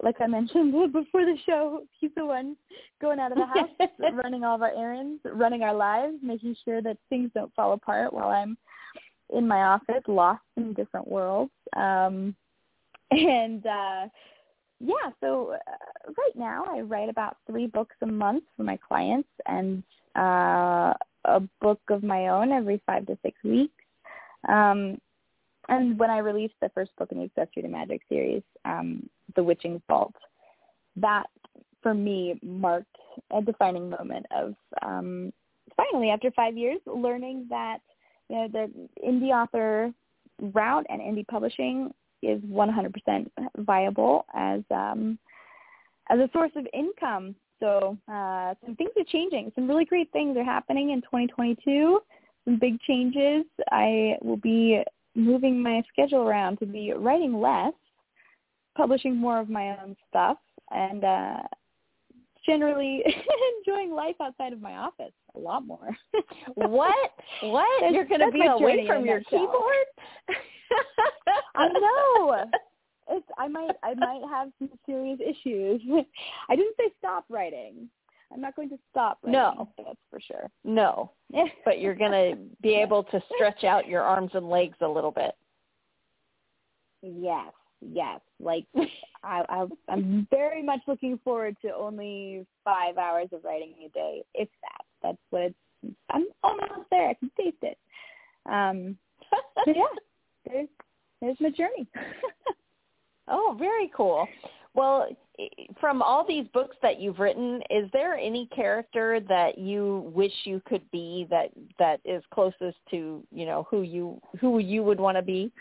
like 0.03 0.19
I 0.19 0.27
mentioned 0.27 0.71
before 0.93 1.25
the 1.25 1.38
show, 1.45 1.83
he's 1.99 2.12
the 2.15 2.25
one 2.25 2.55
going 3.01 3.19
out 3.19 3.31
of 3.31 3.38
the 3.38 3.45
house, 3.99 4.13
running 4.13 4.43
all 4.43 4.55
of 4.55 4.62
our 4.62 4.73
errands, 4.73 5.21
running 5.25 5.63
our 5.63 5.73
lives, 5.73 6.15
making 6.21 6.55
sure 6.63 6.81
that 6.81 6.97
things 7.09 7.31
don't 7.33 7.53
fall 7.55 7.73
apart 7.73 8.13
while 8.13 8.29
I'm 8.29 8.57
in 9.34 9.48
my 9.48 9.63
office, 9.63 10.04
lost 10.08 10.41
in 10.58 10.74
different 10.74 11.08
worlds. 11.08 11.52
Um, 11.76 12.36
and 13.12 13.65
uh, 13.65 14.08
yeah, 14.80 15.12
so 15.22 15.54
uh, 15.54 16.12
right 16.17 16.36
now 16.36 16.65
I 16.67 16.82
write 16.82 17.10
about 17.10 17.38
three 17.48 17.67
books 17.67 17.96
a 18.02 18.06
month 18.06 18.43
for 18.56 18.63
my 18.63 18.78
clients 18.78 19.30
and 19.46 19.84
uh, 20.15 20.93
a 21.26 21.41
book 21.62 21.82
of 21.89 22.04
my 22.04 22.28
own 22.28 22.52
every 22.52 22.82
five 22.86 23.06
to 23.08 23.17
six 23.24 23.38
weeks. 23.43 23.74
Um, 24.48 24.98
and 25.69 25.98
when 25.98 26.10
I 26.10 26.17
released 26.17 26.56
the 26.62 26.69
first 26.69 26.91
book 26.98 27.12
in 27.12 27.19
the 27.19 27.24
Accessory 27.24 27.63
to 27.63 27.69
Magic 27.69 28.02
series, 28.10 28.43
um, 28.65 29.10
The 29.36 29.43
Witching 29.43 29.82
Vault, 29.88 30.13
that 30.98 31.28
for 31.82 31.93
me 31.93 32.39
marked 32.43 32.96
a 33.32 33.41
defining 33.41 33.89
moment 33.89 34.26
of 34.36 34.56
um, 34.82 35.32
finally, 35.78 36.10
after 36.10 36.32
five 36.32 36.58
years, 36.58 36.80
learning 36.86 37.48
that 37.50 37.80
you 38.34 38.39
know 38.39 38.48
the 38.48 38.72
indie 39.06 39.32
author 39.32 39.93
route 40.54 40.86
and 40.89 41.02
indie 41.02 41.28
publishing 41.28 41.93
is 42.24 42.41
100% 42.41 43.28
viable 43.58 44.26
as 44.34 44.62
um, 44.72 45.19
as 46.10 46.19
a 46.19 46.30
source 46.34 46.52
of 46.56 46.65
income. 46.74 47.36
So 47.60 47.98
uh, 48.12 48.56
some 48.65 48.76
things 48.76 48.89
are 48.98 49.06
changing. 49.08 49.52
Some 49.56 49.67
really 49.67 49.86
great 49.86 50.12
things 50.12 50.36
are 50.36 50.43
happening 50.43 50.89
in 50.91 51.02
2022. 51.02 52.00
Some 52.46 52.60
big 52.60 52.80
changes. 52.82 53.46
I 53.72 54.17
will 54.22 54.38
be 54.38 54.84
moving 55.15 55.62
my 55.62 55.84
schedule 55.91 56.28
around 56.28 56.58
to 56.58 56.65
be 56.65 56.91
writing 56.91 57.39
less, 57.39 57.74
publishing 58.76 59.15
more 59.15 59.39
of 59.39 59.50
my 59.50 59.78
own 59.80 59.96
stuff, 60.10 60.38
and 60.72 61.04
uh, 61.04 61.38
generally 62.46 63.04
enjoying 63.60 63.93
life 63.93 64.15
outside 64.19 64.54
of 64.54 64.62
my 64.62 64.76
office 64.78 65.13
a 65.36 65.39
lot 65.39 65.65
more. 65.65 65.96
what? 66.56 67.12
What? 67.41 67.93
You're 67.93 68.06
going 68.06 68.22
to 68.22 68.32
be 68.32 68.46
away 68.46 68.86
from 68.88 69.06
your 69.06 69.22
keyboard? 69.22 69.86
I 71.56 71.67
know. 71.67 72.46
It's 73.10 73.28
I 73.38 73.48
might 73.48 73.76
I 73.84 73.93
might 73.96 74.22
have 74.30 74.50
some 74.60 74.69
serious 74.86 75.19
issues. 75.19 75.82
I 76.50 76.56
didn't 76.56 76.76
say 76.78 76.91
stop 77.00 77.26
writing. 77.30 77.89
I'm 78.32 78.41
not 78.41 78.56
going 78.56 78.69
to 78.69 78.80
stop 78.89 79.19
writing. 79.24 79.34
No, 79.34 79.69
that's 79.78 80.00
for 80.10 80.19
sure. 80.19 80.50
No, 80.63 81.12
but 81.65 81.80
you're 81.80 81.96
going 81.96 82.12
to 82.12 82.38
be 82.62 82.76
able 82.76 83.04
to 83.04 83.22
stretch 83.36 83.63
out 83.63 83.88
your 83.88 84.02
arms 84.02 84.32
and 84.34 84.50
legs 84.50 84.78
a 84.82 84.88
little 84.88 85.12
bit. 85.12 85.34
Yes, 87.06 87.52
yes. 87.82 88.22
Like 88.39 88.63
I, 89.23 89.43
I, 89.49 89.65
I'm 89.89 90.27
very 90.29 90.62
much 90.62 90.81
looking 90.88 91.19
forward 91.23 91.55
to 91.62 91.73
only 91.73 92.45
five 92.63 92.97
hours 92.97 93.29
of 93.31 93.43
writing 93.43 93.73
a 93.86 93.89
day, 93.89 94.23
if 94.33 94.49
that. 94.62 94.86
That's 95.01 95.17
what 95.29 95.41
it's. 95.43 95.55
I'm 96.09 96.27
almost 96.43 96.89
there. 96.89 97.09
I 97.09 97.13
can 97.13 97.29
taste 97.38 97.57
it. 97.62 97.77
Um, 98.45 98.97
yeah, 99.67 99.83
there's 100.45 100.67
there's 101.21 101.38
my 101.39 101.49
journey. 101.49 101.88
oh, 103.27 103.55
very 103.59 103.91
cool. 103.95 104.27
Well, 104.75 105.07
from 105.79 106.01
all 106.01 106.25
these 106.25 106.45
books 106.53 106.75
that 106.81 106.99
you've 106.99 107.19
written, 107.19 107.62
is 107.69 107.89
there 107.91 108.15
any 108.15 108.47
character 108.55 109.19
that 109.27 109.57
you 109.57 110.12
wish 110.13 110.31
you 110.45 110.62
could 110.65 110.89
be 110.91 111.27
that 111.29 111.49
that 111.79 111.99
is 112.05 112.23
closest 112.33 112.77
to 112.91 113.23
you 113.31 113.45
know 113.45 113.67
who 113.69 113.81
you 113.81 114.21
who 114.39 114.59
you 114.59 114.83
would 114.83 114.99
want 114.99 115.17
to 115.17 115.21
be? 115.21 115.51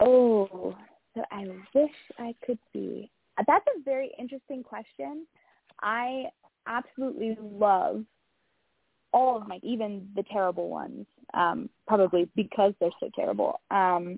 Oh, 0.00 0.76
that 1.16 1.26
I 1.30 1.46
wish 1.74 1.90
I 2.18 2.34
could 2.44 2.58
be. 2.72 3.10
That's 3.46 3.66
a 3.76 3.82
very 3.84 4.12
interesting 4.18 4.62
question. 4.62 5.26
I 5.80 6.24
absolutely 6.66 7.36
love 7.40 8.04
all 9.12 9.36
of 9.36 9.48
my, 9.48 9.58
even 9.62 10.08
the 10.16 10.24
terrible 10.30 10.68
ones, 10.68 11.06
um, 11.34 11.68
probably 11.86 12.30
because 12.34 12.72
they're 12.80 12.90
so 13.00 13.10
terrible. 13.14 13.60
Um, 13.70 14.16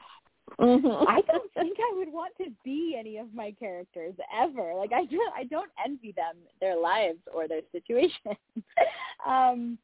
Mm-hmm. 0.60 1.08
I 1.08 1.20
don't 1.22 1.52
think 1.54 1.78
I 1.80 1.96
would 1.96 2.12
want 2.12 2.34
to 2.38 2.50
be 2.64 2.96
any 2.98 3.16
of 3.16 3.34
my 3.34 3.54
characters 3.58 4.14
ever. 4.38 4.74
Like 4.76 4.92
I 4.92 5.06
don't 5.06 5.34
I 5.34 5.44
don't 5.44 5.70
envy 5.84 6.12
them 6.12 6.36
their 6.60 6.78
lives 6.78 7.18
or 7.32 7.48
their 7.48 7.62
situations. 7.72 8.36
um 9.26 9.78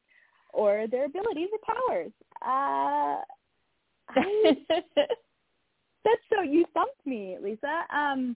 or 0.53 0.85
their 0.89 1.05
abilities 1.05 1.49
or 1.51 1.75
powers. 1.75 2.11
Uh 2.45 3.21
I, 4.09 4.57
that's 6.03 6.21
so 6.33 6.41
you 6.41 6.65
stumped 6.71 7.05
me, 7.05 7.37
Lisa. 7.41 7.83
Um 7.93 8.35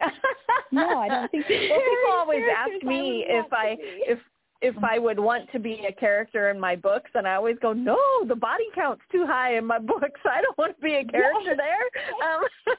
no, 0.72 0.98
I 0.98 1.08
don't 1.08 1.30
think 1.30 1.44
well, 1.48 1.58
people 1.68 2.12
always 2.12 2.42
ask 2.56 2.84
me 2.84 3.24
if 3.28 3.52
I 3.52 3.76
if 3.80 4.18
if 4.62 4.76
I 4.82 4.98
would 4.98 5.18
want 5.18 5.50
to 5.50 5.58
be 5.58 5.84
a 5.88 5.92
character 5.92 6.50
in 6.50 6.58
my 6.58 6.76
books, 6.76 7.10
and 7.14 7.26
I 7.26 7.34
always 7.34 7.56
go, 7.60 7.72
no, 7.72 7.98
the 8.28 8.36
body 8.36 8.66
count's 8.74 9.02
too 9.10 9.26
high 9.26 9.56
in 9.58 9.66
my 9.66 9.78
books. 9.80 10.20
I 10.24 10.40
don't 10.40 10.56
want 10.56 10.76
to 10.76 10.82
be 10.82 10.94
a 10.94 11.04
character 11.04 11.56
there. 11.56 11.84
Um, 12.24 12.42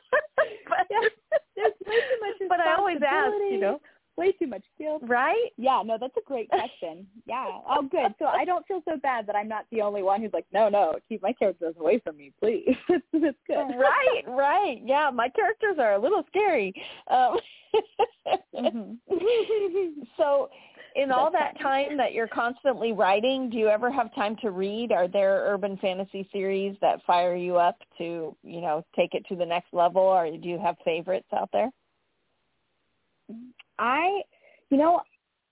but, 0.70 0.88
There's 0.90 1.74
way 1.86 1.96
too 1.96 2.20
much 2.22 2.50
But 2.50 2.62
I 2.62 2.76
always 2.76 3.00
ask, 3.06 3.34
you 3.52 3.60
know, 3.60 3.82
way 4.18 4.32
too 4.34 4.48
much 4.48 4.64
guilt. 4.78 5.02
Right? 5.06 5.50
Yeah, 5.58 5.82
no, 5.86 5.98
that's 6.00 6.16
a 6.18 6.22
great 6.26 6.50
question. 6.50 7.08
yeah. 7.26 7.48
Oh, 7.68 7.82
good. 7.90 8.14
So 8.20 8.26
I 8.26 8.46
don't 8.46 8.66
feel 8.68 8.82
so 8.86 8.98
bad 8.98 9.28
that 9.28 9.36
I'm 9.36 9.48
not 9.48 9.66
the 9.72 9.82
only 9.82 10.04
one 10.04 10.22
who's 10.22 10.34
like, 10.34 10.46
no, 10.54 10.70
no, 10.70 10.96
keep 11.10 11.22
my 11.22 11.34
characters 11.34 11.76
away 11.80 12.00
from 12.00 12.18
me, 12.18 12.32
please. 12.40 12.76
that's 12.90 13.38
good. 13.48 13.76
Right, 13.78 14.24
right. 14.28 14.82
Yeah, 14.84 15.10
my 15.14 15.30
characters 15.30 15.78
are 15.80 15.94
a 15.94 16.00
little 16.00 16.24
scary. 16.28 16.74
Um, 17.10 17.38
mm-hmm. 18.56 20.02
so 20.18 20.50
in 20.96 21.12
all 21.12 21.32
that 21.32 21.60
time 21.60 21.98
that 21.98 22.14
you're 22.14 22.28
constantly 22.28 22.92
writing, 22.92 23.50
do 23.50 23.58
you 23.58 23.68
ever 23.68 23.92
have 23.92 24.14
time 24.14 24.36
to 24.42 24.52
read? 24.52 24.92
Are 24.92 25.08
there 25.08 25.44
urban 25.48 25.78
fantasy 25.78 26.28
series 26.32 26.76
that 26.82 27.04
fire 27.06 27.36
you 27.36 27.58
up 27.58 27.78
to, 27.98 28.36
you 28.44 28.62
know, 28.62 28.86
take 28.96 29.16
it 29.16 29.26
to 29.30 29.36
the 29.36 29.46
next 29.46 29.74
level 29.74 30.04
or 30.04 30.30
do 30.30 30.48
you 30.48 30.60
have 30.60 30.76
favorites 30.86 31.28
out 31.36 31.50
there? 31.52 31.72
I, 33.80 34.22
you 34.70 34.78
know, 34.78 35.02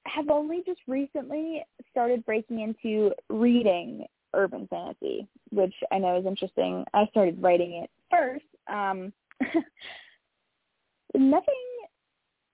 have 0.05 0.29
only 0.29 0.63
just 0.65 0.81
recently 0.87 1.63
started 1.91 2.25
breaking 2.25 2.59
into 2.61 3.11
reading 3.29 4.05
urban 4.33 4.67
fantasy, 4.67 5.27
which 5.51 5.73
I 5.91 5.99
know 5.99 6.17
is 6.17 6.25
interesting. 6.25 6.85
I 6.93 7.05
started 7.11 7.41
writing 7.41 7.83
it 7.83 7.89
first. 8.09 8.45
Um, 8.67 9.13
nothing 11.15 11.43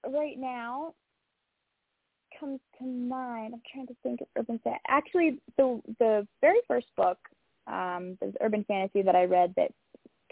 right 0.07 0.37
now 0.37 0.93
comes 2.39 2.59
to 2.79 2.85
mind. 2.85 3.53
I'm 3.53 3.61
trying 3.71 3.87
to 3.87 3.95
think 4.03 4.21
of 4.21 4.27
urban 4.37 4.59
fantasy. 4.63 4.81
Actually, 4.87 5.39
the 5.57 5.81
the 5.99 6.27
very 6.41 6.59
first 6.67 6.87
book, 6.95 7.17
um, 7.67 8.17
the 8.21 8.33
urban 8.41 8.63
fantasy 8.67 9.01
that 9.01 9.15
I 9.15 9.25
read 9.25 9.53
that 9.57 9.71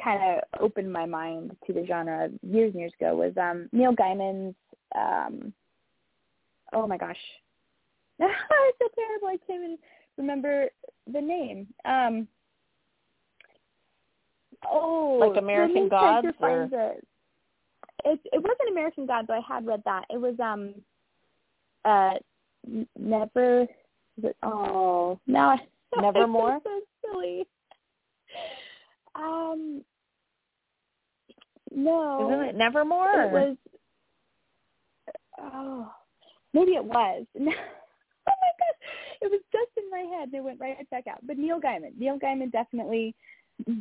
kind 0.03 0.21
of 0.21 0.61
opened 0.61 0.91
my 0.91 1.05
mind 1.05 1.55
to 1.65 1.73
the 1.73 1.85
genre 1.85 2.29
years 2.41 2.71
and 2.71 2.79
years 2.79 2.93
ago 2.99 3.15
was 3.15 3.33
um, 3.37 3.69
Neil 3.71 3.93
Gaiman's. 3.93 4.55
Um, 4.95 5.53
oh 6.73 6.87
my 6.87 6.97
gosh, 6.97 7.17
it's 8.19 8.77
so 8.79 8.87
terrible. 8.95 9.27
I 9.27 9.37
can't 9.45 9.63
even 9.63 9.77
remember 10.17 10.67
the 11.11 11.21
name. 11.21 11.67
Um, 11.85 12.27
oh, 14.71 15.17
like 15.19 15.41
American 15.41 15.89
Gods, 15.89 16.27
or 16.39 16.63
it, 16.63 17.03
it 18.05 18.19
it 18.31 18.41
wasn't 18.41 18.71
American 18.71 19.05
Gods. 19.05 19.27
But 19.27 19.37
I 19.37 19.41
had 19.47 19.65
read 19.65 19.81
that. 19.85 20.05
It 20.09 20.19
was 20.19 20.35
um 20.39 20.73
uh 21.83 22.13
never 22.97 23.67
oh 24.43 25.19
now 25.27 25.59
Nevermore. 25.99 26.59
so 26.63 26.81
silly. 27.01 27.45
Um 29.15 29.83
no. 31.71 32.27
Isn't 32.27 32.45
it 32.45 32.55
Nevermore? 32.55 33.23
It 33.23 33.31
was 33.31 33.57
oh 35.39 35.91
maybe 36.53 36.71
it 36.71 36.83
was. 36.83 37.25
oh 37.39 37.43
my 37.45 37.51
god. 37.51 38.75
It 39.21 39.31
was 39.31 39.41
just 39.51 39.71
in 39.77 39.89
my 39.89 40.17
head 40.17 40.29
and 40.29 40.35
it 40.35 40.43
went 40.43 40.59
right 40.59 40.89
back 40.89 41.07
out. 41.07 41.25
But 41.25 41.37
Neil 41.37 41.59
Gaiman. 41.59 41.97
Neil 41.97 42.19
Gaiman 42.19 42.51
definitely 42.51 43.15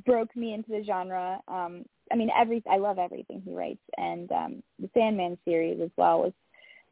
broke 0.07 0.35
me 0.37 0.55
into 0.55 0.71
the 0.71 0.85
genre. 0.85 1.40
Um 1.49 1.85
I 2.12 2.17
mean 2.17 2.31
every 2.37 2.62
I 2.71 2.79
love 2.79 2.99
everything 2.99 3.43
he 3.45 3.53
writes 3.53 3.83
and 3.97 4.31
um 4.33 4.62
the 4.79 4.90
Sandman 4.95 5.38
series 5.45 5.81
as 5.81 5.90
well 5.97 6.21
was 6.21 6.33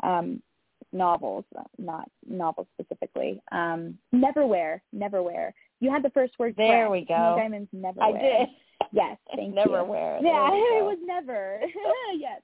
um 0.02 0.42
novels, 0.92 1.44
not 1.78 2.08
novels 2.28 2.66
specifically. 2.78 3.40
Um, 3.50 3.98
Neverwhere, 4.14 4.80
Neverwhere. 4.94 5.52
You 5.80 5.90
had 5.90 6.02
the 6.02 6.10
first 6.10 6.34
word. 6.38 6.54
There 6.56 6.88
correct. 6.88 6.92
we 6.92 7.06
go. 7.06 7.36
Neil 7.36 7.38
Gaiman's 7.38 7.68
Neverwhere. 7.74 8.02
I 8.02 8.12
did. 8.12 8.48
Yes, 8.92 9.16
thank 9.34 9.54
Neverwhere. 9.54 9.66
you. 9.66 9.70
Neverwhere. 9.70 10.22
Yeah, 10.22 10.48
it 10.52 10.84
was 10.84 10.98
never. 11.04 11.60
yes, 12.16 12.40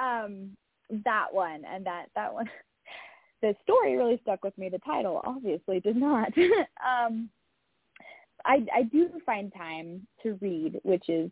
um, 0.00 0.56
that 1.04 1.26
one 1.32 1.64
and 1.64 1.84
that 1.86 2.06
that 2.14 2.32
one. 2.32 2.48
The 3.42 3.54
story 3.62 3.96
really 3.96 4.20
stuck 4.20 4.44
with 4.44 4.58
me. 4.58 4.68
The 4.68 4.80
title 4.80 5.22
obviously 5.24 5.80
did 5.80 5.96
not. 5.96 6.30
um, 6.36 7.30
I 8.44 8.66
I 8.70 8.82
do 8.82 9.08
find 9.24 9.50
time 9.56 10.06
to 10.22 10.38
read, 10.42 10.78
which 10.82 11.08
is 11.08 11.30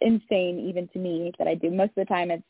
insane 0.00 0.66
even 0.66 0.88
to 0.94 0.98
me 0.98 1.30
that 1.38 1.46
I 1.46 1.56
do. 1.56 1.70
Most 1.70 1.90
of 1.90 1.96
the 1.96 2.04
time 2.06 2.30
it's 2.30 2.42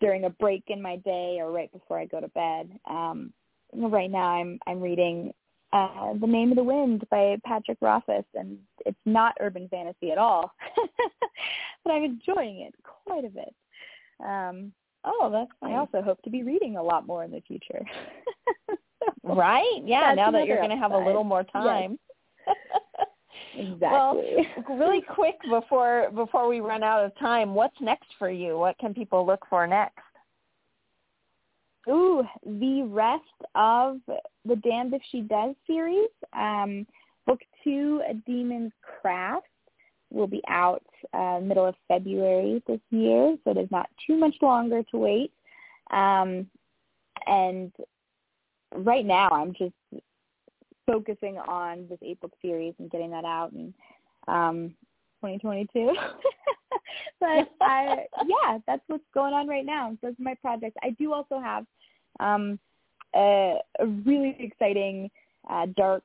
during 0.00 0.24
a 0.24 0.30
break 0.30 0.64
in 0.68 0.80
my 0.80 0.96
day 0.96 1.38
or 1.40 1.50
right 1.50 1.70
before 1.72 1.98
I 1.98 2.06
go 2.06 2.20
to 2.20 2.28
bed. 2.28 2.70
Um, 2.88 3.32
right 3.74 4.10
now, 4.10 4.30
I'm 4.30 4.58
I'm 4.66 4.80
reading 4.80 5.32
uh, 5.72 6.14
The 6.20 6.26
Name 6.26 6.50
of 6.50 6.56
the 6.56 6.64
Wind 6.64 7.04
by 7.10 7.36
Patrick 7.44 7.78
Rothfuss, 7.80 8.24
and 8.34 8.58
it's 8.86 8.98
not 9.04 9.36
urban 9.40 9.68
fantasy 9.68 10.10
at 10.10 10.18
all, 10.18 10.52
but 11.84 11.90
I'm 11.90 12.04
enjoying 12.04 12.60
it 12.62 12.74
quite 13.04 13.24
a 13.24 13.28
bit. 13.28 13.54
Um, 14.24 14.72
oh, 15.08 15.30
that's 15.30 15.50
I 15.62 15.76
also 15.76 16.02
hope 16.02 16.22
to 16.22 16.30
be 16.30 16.42
reading 16.42 16.76
a 16.76 16.82
lot 16.82 17.06
more 17.06 17.24
in 17.24 17.30
the 17.30 17.40
future. 17.40 17.84
right? 19.22 19.82
Yeah. 19.84 20.14
Now 20.14 20.30
that 20.30 20.46
you're 20.46 20.58
going 20.58 20.70
to 20.70 20.76
have 20.76 20.92
a 20.92 20.98
little 20.98 21.24
more 21.24 21.44
time. 21.44 21.98
Yes. 22.46 22.56
Exactly. 23.54 23.80
Well, 23.80 24.22
really 24.68 25.00
quick 25.00 25.34
before 25.50 26.10
before 26.14 26.48
we 26.48 26.60
run 26.60 26.84
out 26.84 27.04
of 27.04 27.16
time, 27.18 27.54
what's 27.54 27.74
next 27.80 28.06
for 28.16 28.30
you? 28.30 28.56
What 28.56 28.78
can 28.78 28.94
people 28.94 29.26
look 29.26 29.44
for 29.50 29.66
next? 29.66 29.98
Ooh, 31.88 32.22
the 32.44 32.82
rest 32.84 33.24
of 33.56 33.98
the 34.44 34.56
Damned 34.56 34.94
If 34.94 35.02
She 35.10 35.22
Does 35.22 35.56
series. 35.66 36.10
Um, 36.34 36.86
book 37.26 37.40
two, 37.64 38.00
A 38.08 38.14
Demon's 38.30 38.72
Craft, 38.82 39.46
will 40.10 40.26
be 40.26 40.42
out 40.48 40.84
uh, 41.12 41.40
middle 41.42 41.66
of 41.66 41.74
February 41.86 42.62
this 42.66 42.80
year, 42.90 43.36
so 43.44 43.54
there's 43.54 43.70
not 43.70 43.88
too 44.06 44.16
much 44.16 44.34
longer 44.40 44.82
to 44.90 44.98
wait. 44.98 45.32
Um, 45.90 46.46
and 47.26 47.72
right 48.74 49.04
now, 49.04 49.28
I'm 49.30 49.52
just 49.54 49.74
focusing 50.86 51.36
on 51.38 51.86
this 51.88 51.98
eight 52.02 52.20
book 52.20 52.32
series 52.40 52.74
and 52.78 52.90
getting 52.90 53.10
that 53.10 53.24
out 53.24 53.52
in 53.52 53.74
um 54.26 54.74
2022 55.22 55.94
but 57.20 57.48
i 57.60 58.04
yeah 58.26 58.58
that's 58.66 58.82
what's 58.86 59.04
going 59.12 59.34
on 59.34 59.46
right 59.46 59.66
now. 59.66 59.96
Those 60.02 60.12
are 60.12 60.22
my 60.22 60.34
projects. 60.34 60.76
I 60.82 60.90
do 60.90 61.12
also 61.12 61.38
have 61.40 61.66
um 62.20 62.58
a, 63.14 63.58
a 63.80 63.86
really 63.86 64.36
exciting 64.40 65.10
uh 65.50 65.66
dark 65.76 66.02